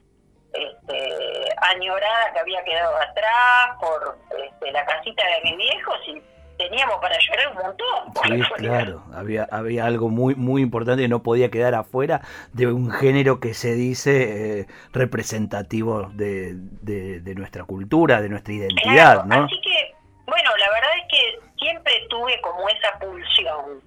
[0.55, 6.23] este, añorada que había quedado atrás, por este, la casita de mis viejos y
[6.57, 8.15] teníamos para llorar un montón.
[8.25, 12.91] Sí, claro, había, había algo muy, muy importante que no podía quedar afuera de un
[12.91, 19.45] género que se dice eh, representativo de, de, nuestra cultura, de nuestra identidad, ¿no?
[19.45, 19.95] Así que,
[20.27, 23.83] bueno, la verdad es que siempre tuve como esa pulsión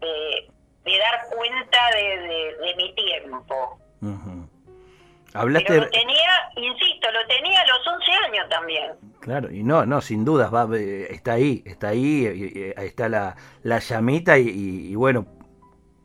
[0.00, 0.50] de,
[0.84, 3.78] de dar cuenta de, de, mi tiempo.
[5.34, 5.68] Hablaste...
[5.68, 8.92] Pero lo tenía, insisto, lo tenía a los 11 años también.
[9.20, 13.08] Claro, y no, no, sin dudas, va, eh, está ahí, está ahí, eh, ahí está
[13.08, 15.26] la, la llamita y, bueno,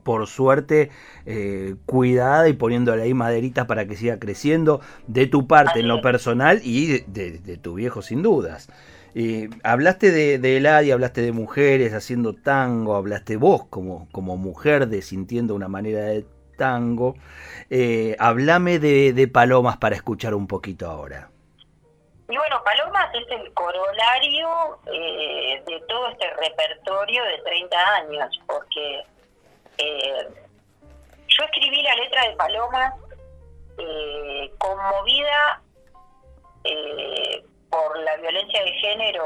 [0.04, 0.90] por suerte,
[1.26, 6.02] eh, cuidada y poniéndole ahí maderitas para que siga creciendo, de tu parte en lo
[6.02, 8.70] personal y de, tu viejo sin dudas.
[9.13, 14.88] y hablaste de, de Eladia, hablaste de mujeres haciendo tango, hablaste vos como, como mujer
[14.88, 16.26] de sintiendo una manera de
[16.58, 17.15] tango.
[17.70, 21.30] Eh, hablame de, Palomas para escuchar un poquito ahora.
[22.30, 29.04] Y bueno, Palomas es el corolario eh, de todo este repertorio de 30 años, porque
[29.78, 30.28] eh,
[31.28, 32.93] yo escribí la letra de Palomas
[33.78, 35.62] eh, conmovida
[37.70, 39.24] por la violencia de género,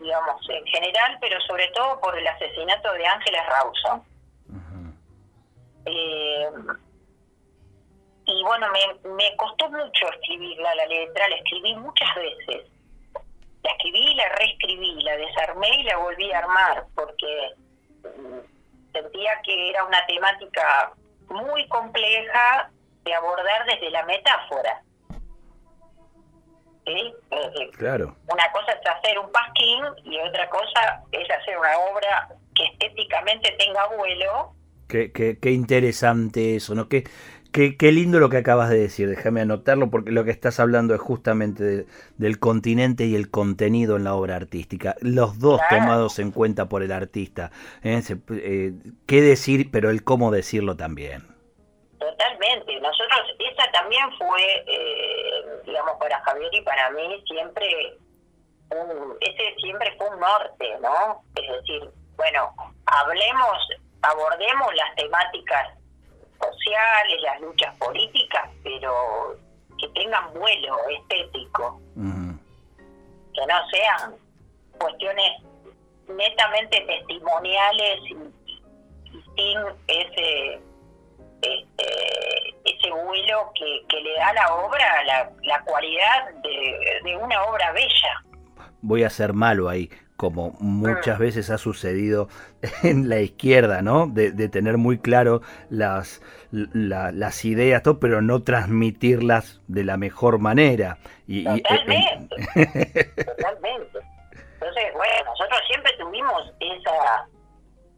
[0.00, 4.09] digamos, en general, pero sobre todo por el asesinato de Ángeles Rawson.
[5.86, 6.48] Eh,
[8.26, 12.66] y bueno, me, me costó mucho escribirla, la letra, la escribí muchas veces.
[13.62, 17.54] La escribí, la reescribí, la desarmé y la volví a armar, porque
[18.04, 20.92] mm, sentía que era una temática
[21.28, 22.70] muy compleja
[23.04, 24.82] de abordar desde la metáfora.
[26.86, 27.14] ¿Sí?
[27.76, 28.16] Claro.
[28.32, 33.52] Una cosa es hacer un pasquín y otra cosa es hacer una obra que estéticamente
[33.52, 34.54] tenga vuelo
[34.90, 36.88] Qué, qué, interesante eso, ¿no?
[36.88, 37.04] Qué,
[37.52, 40.94] qué, qué, lindo lo que acabas de decir, déjame anotarlo porque lo que estás hablando
[40.96, 41.86] es justamente
[42.18, 46.82] del continente y el contenido en la obra artística, los dos tomados en cuenta por
[46.82, 47.52] el artista.
[47.84, 48.02] ¿eh?
[48.30, 48.72] Eh,
[49.06, 51.22] ¿Qué decir, pero el cómo decirlo también?
[52.00, 57.96] Totalmente, nosotros, esa también fue, eh, digamos, para Javier y para mí siempre,
[58.70, 61.22] un, ese siempre fue un norte, ¿no?
[61.36, 62.52] Es decir, bueno,
[62.86, 63.56] hablemos
[64.02, 65.68] abordemos las temáticas
[66.38, 69.36] sociales, las luchas políticas, pero
[69.78, 74.14] que tengan vuelo estético, que no sean
[74.78, 75.42] cuestiones
[76.08, 78.16] netamente testimoniales y,
[79.36, 80.60] sin ese
[81.42, 87.16] este, ese vuelo que, que, le da a la obra la, la cualidad de, de
[87.16, 88.24] una obra bella.
[88.82, 89.88] Voy a ser malo ahí
[90.20, 92.28] como muchas veces ha sucedido
[92.82, 94.06] en la izquierda, ¿no?
[94.06, 96.20] De, tener muy claro las,
[96.50, 100.98] las ideas, todo, pero no transmitirlas de la mejor manera.
[101.26, 102.36] Y, eh, totalmente,
[103.24, 103.98] totalmente.
[104.54, 107.28] Entonces, bueno, nosotros siempre tuvimos esa,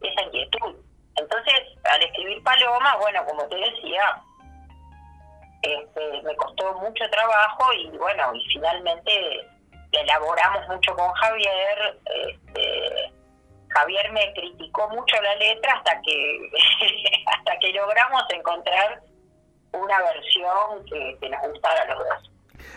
[0.01, 0.75] esa inquietud.
[1.15, 1.59] Entonces,
[1.91, 4.21] al escribir Paloma, bueno, como te decía,
[5.61, 9.47] este, me costó mucho trabajo y bueno, y finalmente
[9.91, 11.99] elaboramos mucho con Javier.
[12.05, 13.13] Este,
[13.73, 16.49] Javier me criticó mucho la letra hasta que
[17.27, 19.01] hasta que logramos encontrar
[19.71, 22.31] una versión que, nos gustara a los dos.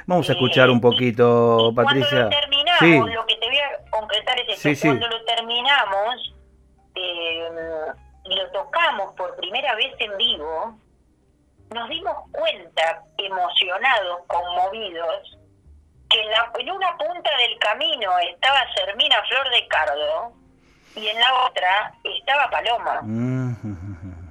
[0.07, 2.09] Vamos a escuchar un poquito, Patricia.
[2.09, 6.35] Cuando lo terminamos, lo que te voy a concretar es que cuando lo terminamos,
[6.95, 7.49] eh,
[8.25, 10.79] lo tocamos por primera vez en vivo
[11.75, 15.39] nos dimos cuenta, emocionados, conmovidos,
[16.09, 20.33] que en, la, en una punta del camino estaba Sermina Flor de Cardo
[20.97, 23.01] y en la otra estaba Paloma.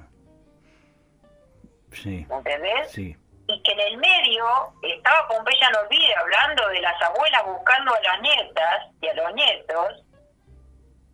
[1.92, 2.26] Sí.
[2.30, 2.92] ¿Entendés?
[2.92, 3.16] Sí.
[3.48, 4.44] Y que en el medio
[4.82, 5.78] estaba Pompeya no
[6.20, 10.04] hablando de las abuelas buscando a las nietas y a los nietos,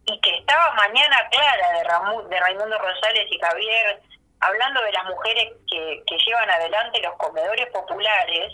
[0.07, 4.03] y que estaba Mañana Clara de, Ramu- de Raimundo Rosales y Javier
[4.40, 8.53] hablando de las mujeres que, que llevan adelante los comedores populares,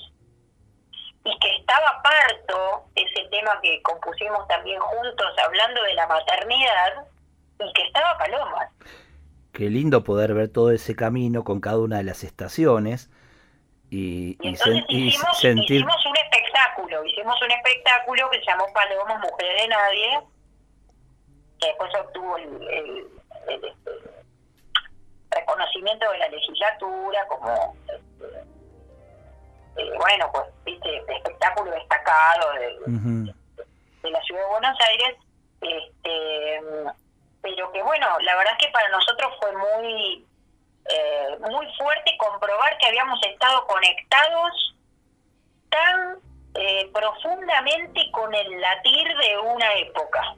[1.24, 7.06] y que estaba Parto, ese tema que compusimos también juntos, hablando de la maternidad,
[7.60, 8.70] y que estaba Paloma.
[9.52, 13.10] Qué lindo poder ver todo ese camino con cada una de las estaciones
[13.90, 15.76] y, Y hicimos, sentir...
[15.80, 20.20] hicimos un espectáculo, hicimos un espectáculo que se llamó Paloma, Mujer de Nadie,
[21.58, 23.06] que después obtuvo el, el-
[23.48, 23.90] el, este,
[25.30, 28.44] reconocimiento de la legislatura como, este,
[29.78, 35.16] eh, bueno, pues, viste, espectáculo destacado de la ciudad de Buenos Aires,
[35.60, 36.60] este,
[37.42, 40.26] pero que bueno, la verdad es que para nosotros fue muy
[40.88, 44.74] eh, muy fuerte comprobar que habíamos estado conectados
[45.68, 46.18] tan
[46.54, 50.36] eh, profundamente con el latir de una época.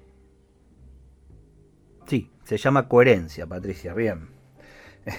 [2.07, 4.30] Sí, se llama coherencia, Patricia, bien.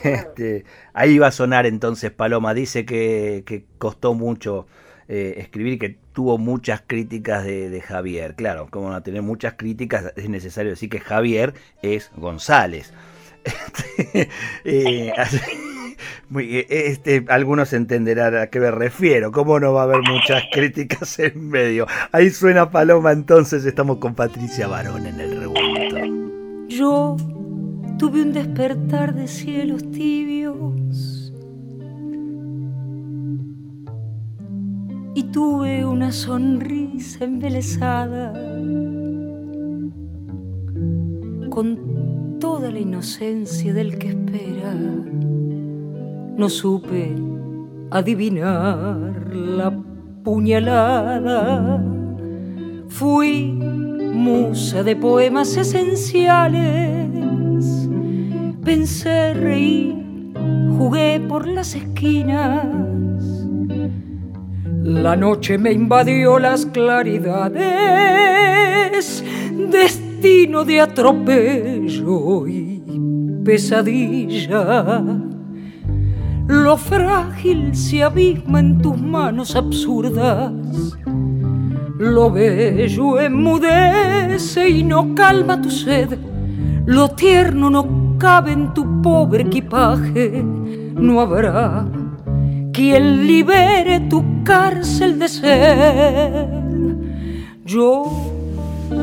[0.04, 2.54] Este, ahí va a sonar entonces Paloma.
[2.54, 4.68] Dice que, que costó mucho
[5.08, 8.36] eh, escribir, que tuvo muchas críticas de, de Javier.
[8.36, 12.94] Claro, como no tener muchas críticas, es necesario decir que Javier es González.
[13.44, 14.30] Este,
[14.66, 15.40] eh, así-
[16.30, 19.32] muy- eh, este, algunos entenderán a qué me refiero.
[19.32, 21.88] ¿Cómo no va a haber muchas críticas en medio?
[22.12, 26.68] Ahí suena Paloma, entonces estamos con Patricia Barón en el revuelto.
[26.68, 27.18] Yo
[28.02, 31.32] tuve un despertar de cielos tibios
[35.14, 38.34] y tuve una sonrisa embelesada
[41.52, 44.74] con toda la inocencia del que espera.
[46.38, 47.14] No supe
[47.92, 49.80] adivinar la
[50.24, 51.86] puñalada.
[52.88, 53.52] Fui
[54.12, 57.12] musa de poemas esenciales.
[58.64, 60.34] Pensé, reí,
[60.78, 62.68] jugué por las esquinas.
[64.84, 67.56] La noche me invadió las claridades,
[69.72, 72.84] destino de atropello y
[73.44, 75.02] pesadilla.
[76.48, 80.52] Lo frágil se abisma en tus manos absurdas.
[81.98, 86.18] Lo bello enmudece y no calma tu sed.
[86.86, 90.44] Lo tierno no cabe en tu pobre equipaje.
[90.94, 91.86] No habrá
[92.72, 96.48] quien libere tu cárcel de ser.
[97.66, 98.06] Yo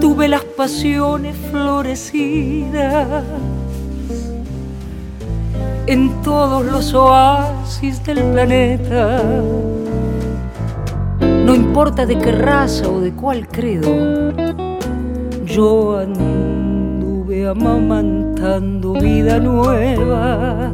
[0.01, 3.25] tuve las pasiones florecidas
[5.87, 9.21] en todos los oasis del planeta.
[11.21, 14.33] No importa de qué raza o de cuál credo,
[15.45, 16.05] yo
[17.45, 20.73] amamantando vida nueva,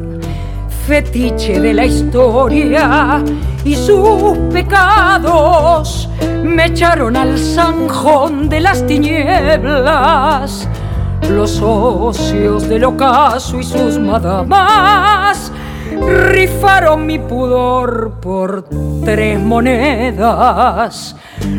[0.87, 3.23] fetiche de la historia
[3.63, 6.09] y sus pecados
[6.43, 10.67] me echaron al zanjón de las tinieblas.
[11.29, 15.51] Los socios del ocaso y sus madamas
[16.31, 18.65] rifaron mi pudor por
[19.03, 21.15] tres monedas.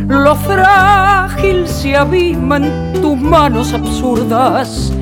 [0.08, 4.92] Lo frágil se abisma en tus manos absurdas.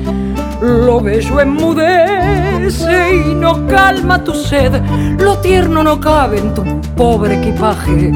[0.61, 4.81] Lo bello enmudece y no calma tu sed.
[5.19, 6.63] Lo tierno no cabe en tu
[6.95, 8.11] pobre equipaje.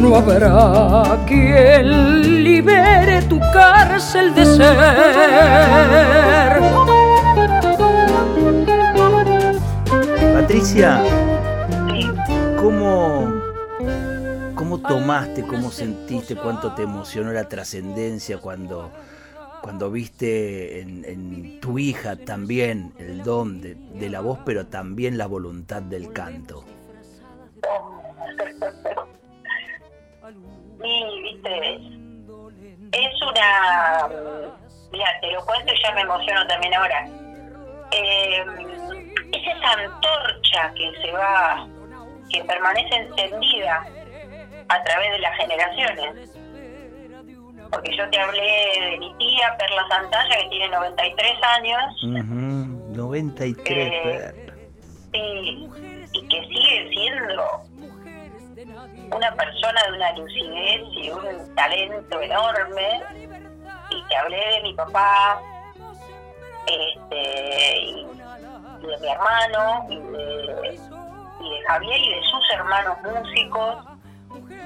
[0.00, 4.66] No habrá quien libere tu cárcel de ser.
[10.34, 11.00] Patricia,
[12.60, 13.35] ¿cómo,
[14.82, 18.90] ¿cómo tomaste, cómo sentiste, cuánto te emocionó la trascendencia cuando,
[19.62, 25.18] cuando viste en, en tu hija también el don de, de la voz, pero también
[25.18, 26.64] la voluntad del canto?
[30.84, 31.76] Y, viste,
[32.92, 34.08] es una.
[34.92, 37.08] Mira, te lo cuento y ya me emociono también ahora.
[37.92, 38.44] Eh,
[39.32, 41.66] es esa antorcha que se va,
[42.30, 43.95] que permanece encendida
[44.68, 46.30] a través de las generaciones.
[47.70, 53.92] Porque yo te hablé de mi tía Perla Santalla, que tiene 93 años, Ujú, 93,
[53.92, 54.54] Eh, Perla.
[55.12, 55.68] sí,
[56.12, 57.62] y que sigue siendo
[59.14, 63.02] una persona de una lucidez y un talento enorme
[63.90, 65.40] y te hablé de mi papá
[66.66, 68.06] este, y,
[68.86, 70.80] de mi hermano y de,
[71.40, 73.76] y de Javier y de sus hermanos músicos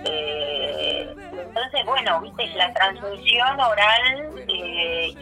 [0.04, 5.14] eh, entonces, bueno, viste, la transmisión oral, eh,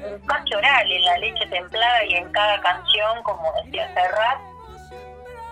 [0.57, 4.39] oral, en la leche templada y en cada canción, como decía Serrat,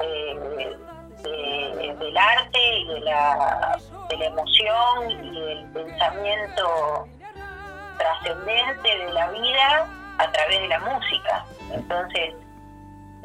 [0.03, 0.77] eh,
[1.99, 7.09] del arte y de la, de la emoción y del pensamiento
[7.99, 9.87] trascendente de la vida
[10.19, 11.45] a través de la música.
[11.73, 12.35] Entonces,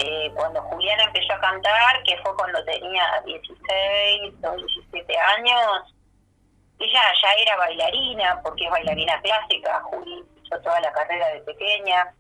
[0.04, 5.96] eh, cuando Juliana empezó a cantar, que fue cuando tenía 16 o 17 años,
[6.80, 12.16] ella ya era bailarina, porque es bailarina clásica, Juli hizo toda la carrera de pequeña.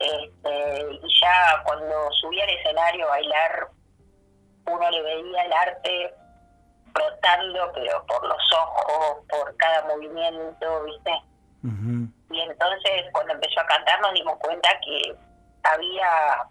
[0.00, 3.68] Este, y ya cuando subía al escenario a bailar,
[4.66, 6.14] uno le veía el arte
[6.86, 11.12] brotando, pero por los ojos, por cada movimiento, ¿viste?
[12.30, 15.16] Y entonces cuando empezó a cantar nos dimos cuenta que
[15.72, 16.46] había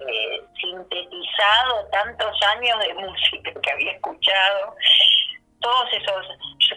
[0.00, 4.74] eh, sintetizado tantos años de música que había escuchado,
[5.60, 6.26] todos esos...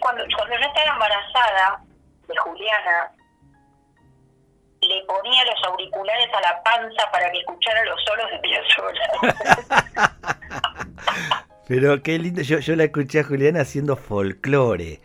[0.00, 1.82] cuando, cuando yo estaba embarazada
[2.26, 3.12] de Juliana,
[4.82, 9.10] le ponía los auriculares a la panza para que escuchara los solos de Piazzolla.
[11.68, 15.00] Pero qué lindo, yo, yo la escuché a Juliana haciendo folclore.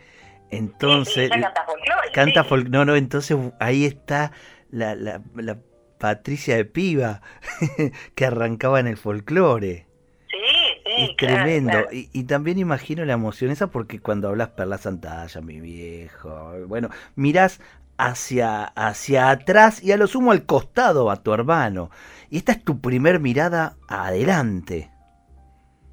[0.50, 2.10] Entonces, canta folclore.
[2.12, 4.32] Canta no, no, entonces ahí está
[4.70, 5.58] la, la, la
[5.98, 7.22] Patricia de Piva,
[8.14, 9.86] que arrancaba en el folclore.
[10.30, 10.38] Sí,
[10.84, 11.10] sí.
[11.10, 11.78] Es tremendo.
[11.90, 17.60] Y, también imagino la emoción esa porque cuando hablas Perla Santalla, mi viejo, bueno, mirás
[17.96, 21.90] hacia, hacia atrás y a lo sumo al costado a tu hermano.
[22.30, 24.90] Y esta es tu primer mirada adelante.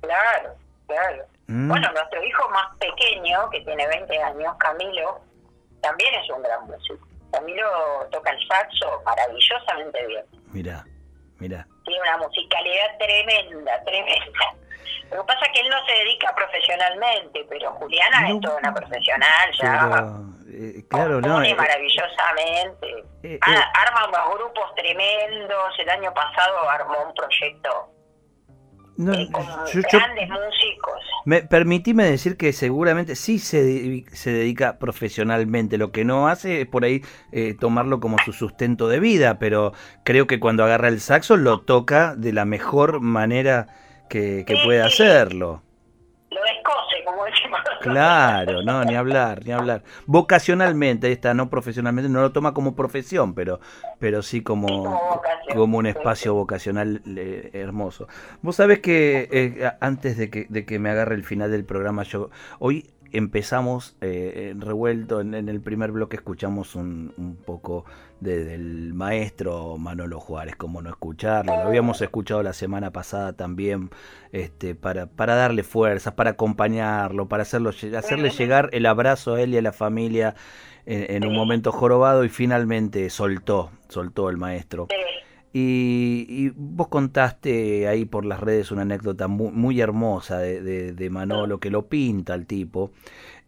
[0.02, 0.56] Claro,
[0.88, 1.26] claro.
[1.47, 1.68] Mm.
[1.68, 5.22] Bueno, nuestro hijo más pequeño, que tiene 20 años, Camilo,
[5.82, 7.11] también es un gran músico.
[7.32, 10.26] Camilo toca el saxo maravillosamente bien.
[10.52, 10.86] Mira,
[11.40, 11.68] mira.
[11.86, 14.40] Tiene una musicalidad tremenda, tremenda.
[15.12, 18.74] Lo que pasa es que él no se dedica profesionalmente, pero Juliana es toda una
[18.74, 20.08] profesional ya.
[20.50, 21.44] Eh, claro, no.
[21.44, 23.04] Eh, maravillosamente.
[23.24, 25.80] Eh, arma unos grupos tremendos.
[25.80, 27.90] El año pasado armó un proyecto
[28.98, 30.94] no, eh, grandes músicos.
[31.26, 36.68] Me, permitime decir que seguramente sí se, se dedica profesionalmente, lo que no hace es
[36.68, 39.74] por ahí eh, tomarlo como su sustento de vida, pero
[40.04, 43.68] creo que cuando agarra el saxo lo toca de la mejor manera
[44.10, 45.64] que, que puede hacerlo
[47.12, 47.59] como decimos.
[47.82, 49.84] Claro, no, ni hablar, ni hablar.
[50.05, 53.59] Vocacionalmente, esta no profesionalmente, no lo toma como profesión, pero,
[53.99, 54.99] pero sí como,
[55.53, 58.07] como, un espacio vocacional eh, hermoso.
[58.41, 62.03] Vos sabés que eh, antes de que, de que me agarre el final del programa,
[62.03, 67.86] yo hoy empezamos eh, revuelto, en, el primer bloque escuchamos un, un poco
[68.20, 73.89] del maestro Manolo Juárez, como no escucharlo, lo habíamos escuchado la semana pasada también,
[74.32, 79.53] este, para, para darle fuerzas, para acompañarlo, para hacerlo, hacerle llegar el abrazo a él
[79.53, 80.36] y a la familia
[80.86, 84.88] en, un momento jorobado y finalmente soltó, soltó el maestro.
[85.54, 91.60] Y, vos contaste ahí por las redes una anécdota muy, muy hermosa de, de, Manolo,
[91.60, 92.91] que lo pinta el tipo,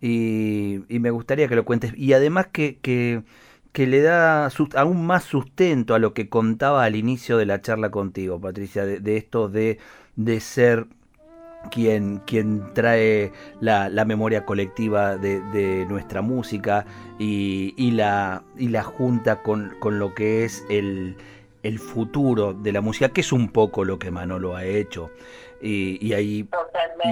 [0.02, 1.94] y, me gustaría que lo cuentes.
[1.98, 3.24] Y además que, que,
[3.72, 7.90] que le da aún más sustento a lo que contaba al inicio de la charla
[7.90, 9.80] contigo, Patricia, de, esto de,
[10.18, 10.88] de ser
[11.72, 13.32] quien, quien trae
[13.62, 16.86] la, la memoria colectiva de, de nuestra música
[17.18, 21.16] y, y, la, y la junta con, con lo que es el,
[21.64, 25.12] el futuro de la música, que es un poco lo que Manolo ha hecho.
[25.62, 26.50] Y, ahí,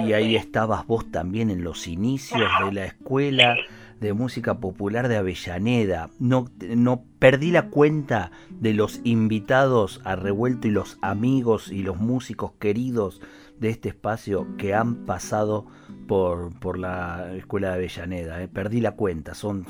[0.04, 3.56] y ahí estabas vos también en los inicios de la escuela
[3.98, 6.10] de música popular de Avellaneda.
[6.18, 11.96] No, no perdí la cuenta de los invitados a Revuelto y los amigos y los
[11.96, 13.22] músicos queridos
[13.58, 15.66] de este espacio que han pasado
[16.06, 18.42] por, por la escuela de Avellaneda.
[18.42, 18.48] ¿eh?
[18.48, 19.64] Perdí la cuenta, son,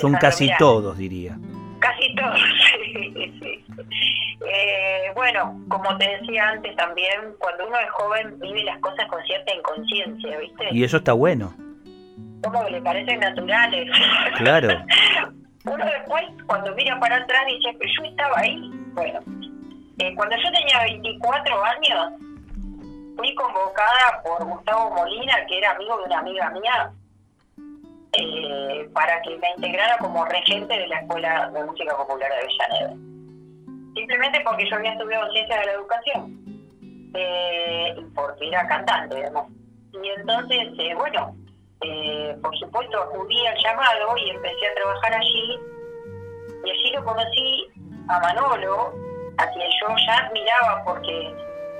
[0.00, 1.38] son, casi todos, diría.
[1.84, 2.40] Casi todos,
[3.42, 3.64] sí.
[4.40, 9.22] Eh, bueno, como te decía antes también, cuando uno es joven vive las cosas con
[9.24, 10.68] cierta inconsciencia, ¿viste?
[10.72, 11.54] Y eso está bueno.
[12.42, 13.90] Como que le parecen naturales.
[14.38, 14.68] Claro.
[15.66, 18.70] uno después, cuando mira para atrás, dice, pero yo estaba ahí.
[18.94, 19.20] Bueno,
[19.98, 22.12] eh, cuando yo tenía 24 años,
[23.16, 26.92] fui convocada por Gustavo Molina, que era amigo de una amiga mía,
[28.18, 32.90] eh, para que me integrara como regente de la Escuela de Música Popular de Avellaneda.
[33.94, 36.44] Simplemente porque yo había estudiado Ciencias de la Educación.
[37.16, 39.46] eh, porque era cantante, además.
[39.92, 41.34] Y entonces, eh, bueno,
[41.82, 45.58] eh, por supuesto acudí al llamado y empecé a trabajar allí.
[46.64, 47.68] Y allí lo conocí
[48.08, 48.92] a Manolo,
[49.38, 51.34] a quien yo ya admiraba porque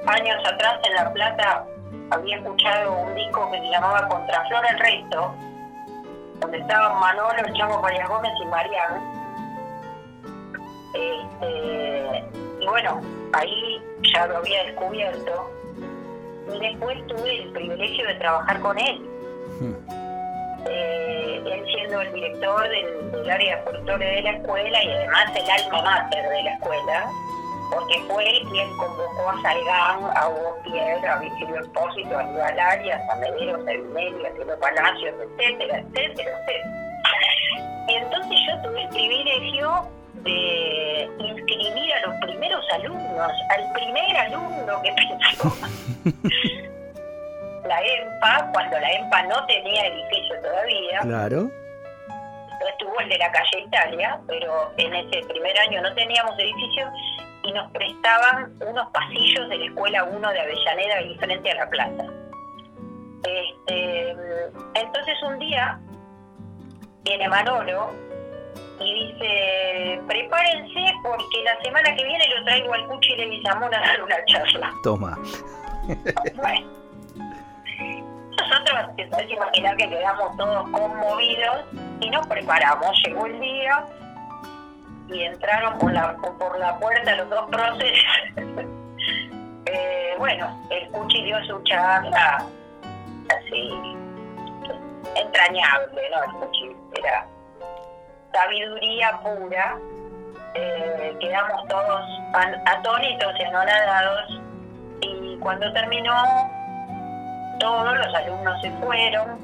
[0.07, 1.67] años atrás en La Plata
[2.11, 5.35] había escuchado un disco que se llamaba Contraflor el Resto,
[6.41, 9.15] donde estaban Manolo, el María Gómez y Mariano.
[10.95, 12.25] Este,
[12.61, 13.01] y bueno,
[13.33, 13.83] ahí
[14.15, 15.51] ya lo había descubierto.
[16.53, 19.11] Y después tuve el privilegio de trabajar con él.
[20.67, 25.51] Eh, él siendo el director del, del área de de la escuela y además el
[25.51, 27.11] alma mater de la escuela,
[27.75, 32.59] porque fue él quien convocó a Salgán, a Hugo Pierre, a Virgilio Espósito, a Aníbal
[32.59, 36.85] Arias, a Medeiros, a Vinelli, a Tilo Palacios, etcétera, etcétera, etcétera.
[37.89, 39.89] Y entonces yo tuve el privilegio
[40.23, 45.53] de inscribir a los primeros alumnos, al primer alumno que pensó
[47.67, 51.01] la EMPA, cuando la EMPA no tenía edificio todavía.
[51.01, 51.51] Claro.
[52.71, 56.91] Estuvo el de la calle Italia, pero en ese primer año no teníamos edificio
[57.45, 61.71] y nos prestaban unos pasillos de la escuela 1 de Avellaneda ahí frente a la
[61.71, 62.05] plaza.
[63.23, 64.11] Este,
[64.75, 65.79] entonces un día
[67.05, 67.91] viene Manolo
[68.81, 73.81] y dice, prepárense porque la semana que viene lo traigo al Cuchi de Guizamón a
[73.81, 74.73] dar una charla.
[74.83, 75.19] Toma.
[76.37, 76.85] Bueno.
[78.37, 81.65] Nosotros, te puedes imaginar que quedamos todos conmovidos
[82.01, 82.91] y nos preparamos.
[83.07, 83.87] Llegó el día
[85.09, 88.03] y entraron por la, por la puerta los dos próceres.
[89.67, 92.45] Eh, bueno, el Cuchi dio su charla
[93.31, 93.71] así
[95.17, 96.25] entrañable, ¿no?
[96.25, 97.27] El Cuchi era
[98.33, 99.79] sabiduría pura.
[100.55, 102.03] Eh, quedamos todos
[102.67, 104.41] atónitos y anonadados
[105.01, 106.15] y cuando terminó
[107.59, 109.39] todos los alumnos se fueron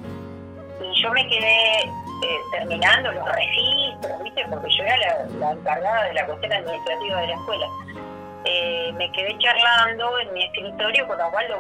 [0.81, 4.45] y yo me quedé eh, terminando los registros, ¿viste?
[4.49, 7.67] Porque yo era la, la encargada de la cuestión administrativa de la escuela.
[8.45, 11.57] Eh, me quedé charlando en mi escritorio con Osvaldo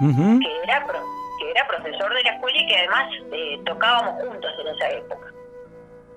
[0.00, 0.38] Ujú.
[0.40, 1.04] que era, pro-
[1.40, 5.26] que era profesor de la escuela y que además eh, tocábamos juntos en esa época.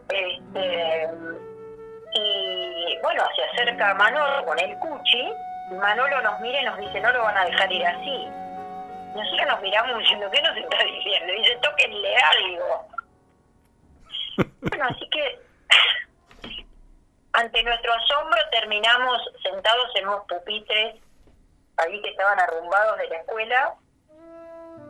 [0.09, 1.07] Este,
[2.13, 5.33] y bueno, se acerca Manolo con el cuchi,
[5.71, 8.27] y Manolo nos mira y nos dice, no lo van a dejar ir así.
[9.15, 11.33] Nosotros nos miramos diciendo, ¿qué nos está diciendo?
[11.33, 12.87] Y dice, tóquenle algo.
[14.61, 15.39] bueno, así que
[17.33, 20.95] ante nuestro asombro terminamos sentados en unos pupitres
[21.77, 23.75] ahí que estaban arrumbados de la escuela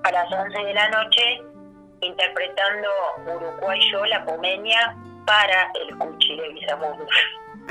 [0.04, 1.42] a las 11 de la noche
[2.02, 2.90] interpretando
[3.28, 6.68] Uruguay yo la pomeña para el Cuchi de.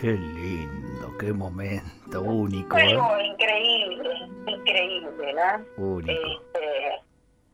[0.01, 2.79] Qué lindo, qué momento único.
[2.79, 2.97] ¿eh?
[3.25, 6.01] increíble, increíble, ¿no?
[6.01, 7.01] Este,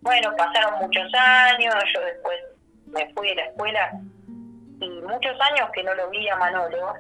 [0.01, 2.39] bueno, pasaron muchos años, yo después
[2.87, 3.93] me fui de la escuela
[4.81, 6.95] y muchos años que no lo vi a Manolo.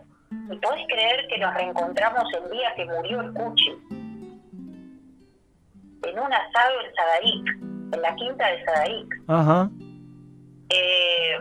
[0.50, 3.70] ¿Y podés creer que nos reencontramos el día que murió el Cuchi?
[6.02, 7.48] En un asado en Sadaic,
[7.94, 9.14] en la quinta de Sadaic.
[9.28, 9.70] Ajá.
[10.70, 11.38] Eh,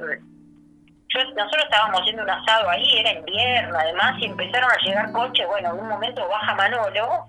[1.09, 5.47] yo, nosotros estábamos haciendo un asado ahí, era invierno además, y empezaron a llegar coches.
[5.47, 7.27] Bueno, en un momento baja Manolo,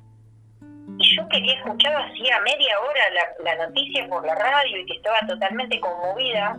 [1.14, 3.00] yo quería escuchar hacía media hora
[3.44, 6.56] la, la noticia por la radio y que estaba totalmente conmovida.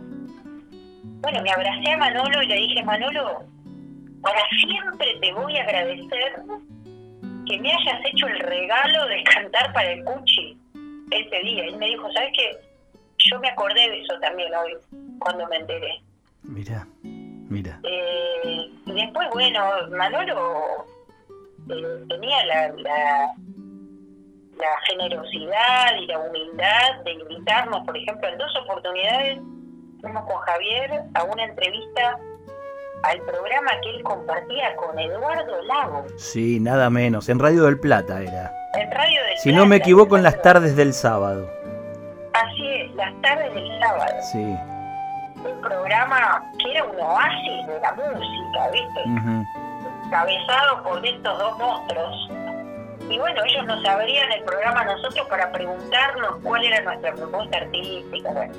[1.20, 3.44] Bueno, me abracé a Manolo y le dije, Manolo,
[4.22, 6.42] para siempre te voy a agradecer
[7.46, 10.56] que me hayas hecho el regalo de cantar para el Cuchi
[11.10, 11.66] ese día.
[11.66, 12.56] Y me dijo, ¿sabes qué?
[13.30, 14.74] Yo me acordé de eso también hoy,
[15.18, 16.00] cuando me enteré.
[16.42, 17.80] Mira, mira.
[17.82, 20.86] Eh, y después, bueno, Manolo
[21.70, 23.34] eh, tenía la, la,
[24.58, 29.38] la generosidad y la humildad de invitarnos, por ejemplo, en dos oportunidades
[30.00, 32.18] fuimos con Javier a una entrevista
[33.04, 37.28] al programa que él compartía con Eduardo Lago, Sí, nada menos.
[37.28, 38.52] En Radio del Plata era.
[38.74, 41.48] en Radio del Si no me equivoco, en las tardes del sábado.
[42.34, 44.14] Así es, las tardes del sábado.
[44.32, 44.56] Sí.
[45.44, 49.00] Un programa que era un oasis de la música, ¿viste?
[49.06, 49.44] ujú.
[50.10, 52.30] cabezado por estos dos monstruos.
[53.10, 58.30] Y bueno, ellos nos abrían el programa nosotros para preguntarnos cuál era nuestra propuesta artística.
[58.30, 58.52] bueno.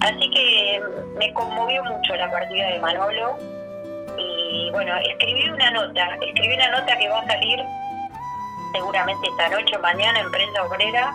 [0.00, 3.36] Así que mm, me conmovió mucho la partida de Manolo.
[4.18, 7.60] Y bueno, escribí una nota, escribí una nota que va a salir
[8.72, 11.12] seguramente esta noche o mañana en Prensa Obrera,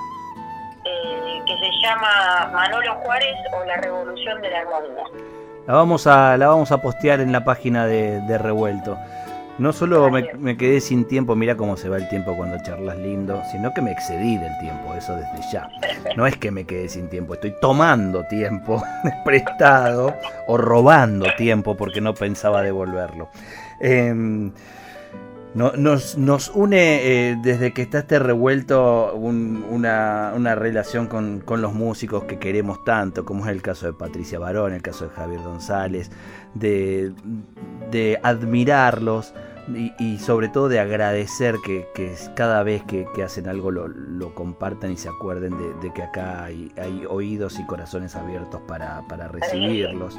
[0.85, 5.03] eh, que se llama Manolo Juárez o la Revolución de la Armonía.
[5.65, 8.97] La vamos a, la vamos a postear en la página de Revuelto.
[9.59, 13.41] No solo me, quedé sin tiempo, mira cómo se va el tiempo cuando charlas lindo,
[13.51, 15.67] sino que me excedí del tiempo, eso desde ya.
[16.15, 18.83] No es que me quedé sin tiempo, estoy tomando tiempo
[19.25, 23.29] prestado o robando tiempo porque no pensaba devolverlo.
[23.79, 24.51] Em,
[25.55, 31.73] nos, nos, une eh, desde que está este revuelto una, una, relación con, con, los
[31.73, 35.41] músicos que queremos tanto, como es el caso de Patricia Barón, el caso de Javier
[35.41, 36.11] González,
[36.53, 37.11] de,
[37.89, 39.33] de admirarlos
[39.67, 41.87] y, sobre todo de agradecer que,
[42.35, 47.05] cada vez que, hacen algo lo, compartan y se acuerden de, que acá hay, hay,
[47.07, 50.17] oídos y corazones abiertos para, para recibirlos.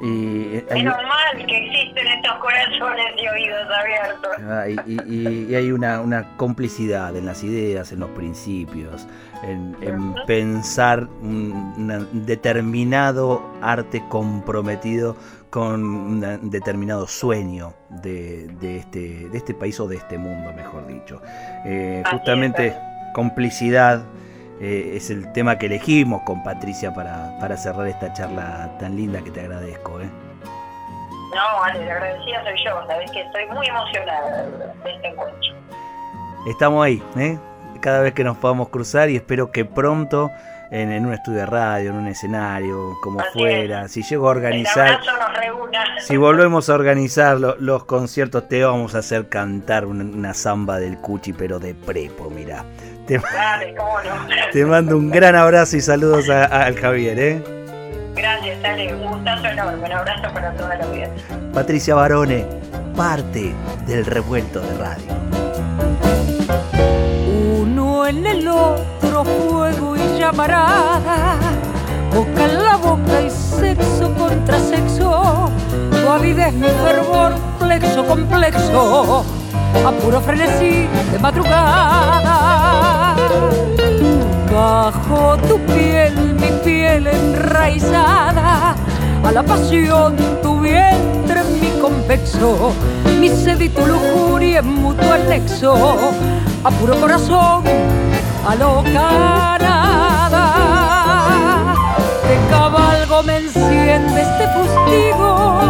[0.00, 4.30] Y, eh, hay, mal que existen estos corazones y oídos abiertos.
[4.40, 9.06] Ah, y, hay una, una, complicidad en las ideas, en los principios,
[9.42, 9.76] en,
[10.26, 15.16] pensar un, determinado arte comprometido
[15.52, 20.86] con un determinado sueño de, de, este, de este país o de este mundo, mejor
[20.86, 21.20] dicho.
[21.66, 22.74] Eh, justamente
[23.12, 24.02] complicidad
[24.62, 29.20] eh, es el tema que elegimos con Patricia para, para cerrar esta charla tan linda
[29.20, 30.00] que te agradezco.
[30.00, 30.08] ¿eh?
[31.34, 35.52] No, vale, la agradecida soy yo, sabes que estoy muy emocionada de este encuentro.
[36.46, 37.38] Estamos ahí, ¿eh?
[37.82, 40.30] cada vez que nos podamos cruzar y espero que pronto
[40.72, 43.88] en, un estudio de radio, en un escenario, como fuera.
[43.88, 45.00] Si llego a organizar,
[46.00, 51.34] si volvemos a organizar los conciertos, te vamos a hacer cantar una, samba del Cuchi,
[51.34, 52.64] pero de prepo, mira.
[53.06, 57.44] Te, mando un gran abrazo y saludos al Javier, ¿eh?
[58.14, 61.10] Gracias, dale, un gustazo enorme, un abrazo para toda la vida.
[61.52, 62.46] Patricia Barone,
[62.96, 63.52] parte
[63.86, 65.04] del revuelto de radio.
[67.60, 71.36] Uno en el otro fuego y llamarada,
[72.14, 75.50] boca en la boca y sexo contra sexo,
[75.90, 79.24] tu avidez mi fervor, plexo complexo
[79.84, 83.16] a puro frenesí de madrugada.
[84.52, 88.76] Bajo tu piel, mi piel enraizada,
[89.24, 92.72] a la pasión tu vientre, mi convexo,
[93.18, 95.74] mi sed y tu lujuria en mutuo anexo,
[96.62, 97.64] a puro corazón,
[98.46, 100.01] a lo nada.
[102.32, 105.60] De cabalgo me enciende este fustigo,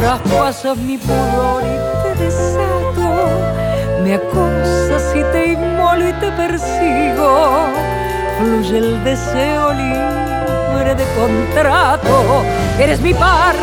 [0.00, 2.74] traspasas mi pudor y te deseo
[4.04, 7.68] me acosas y te inmolo y te persigo.
[8.38, 12.44] Fluye el deseo libre de contrato.
[12.78, 13.56] Eres mi par,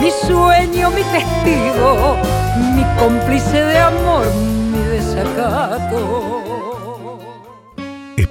[0.00, 2.16] mi sueño, mi testigo,
[2.74, 4.26] mi cómplice de amor,
[4.72, 6.51] mi desacato.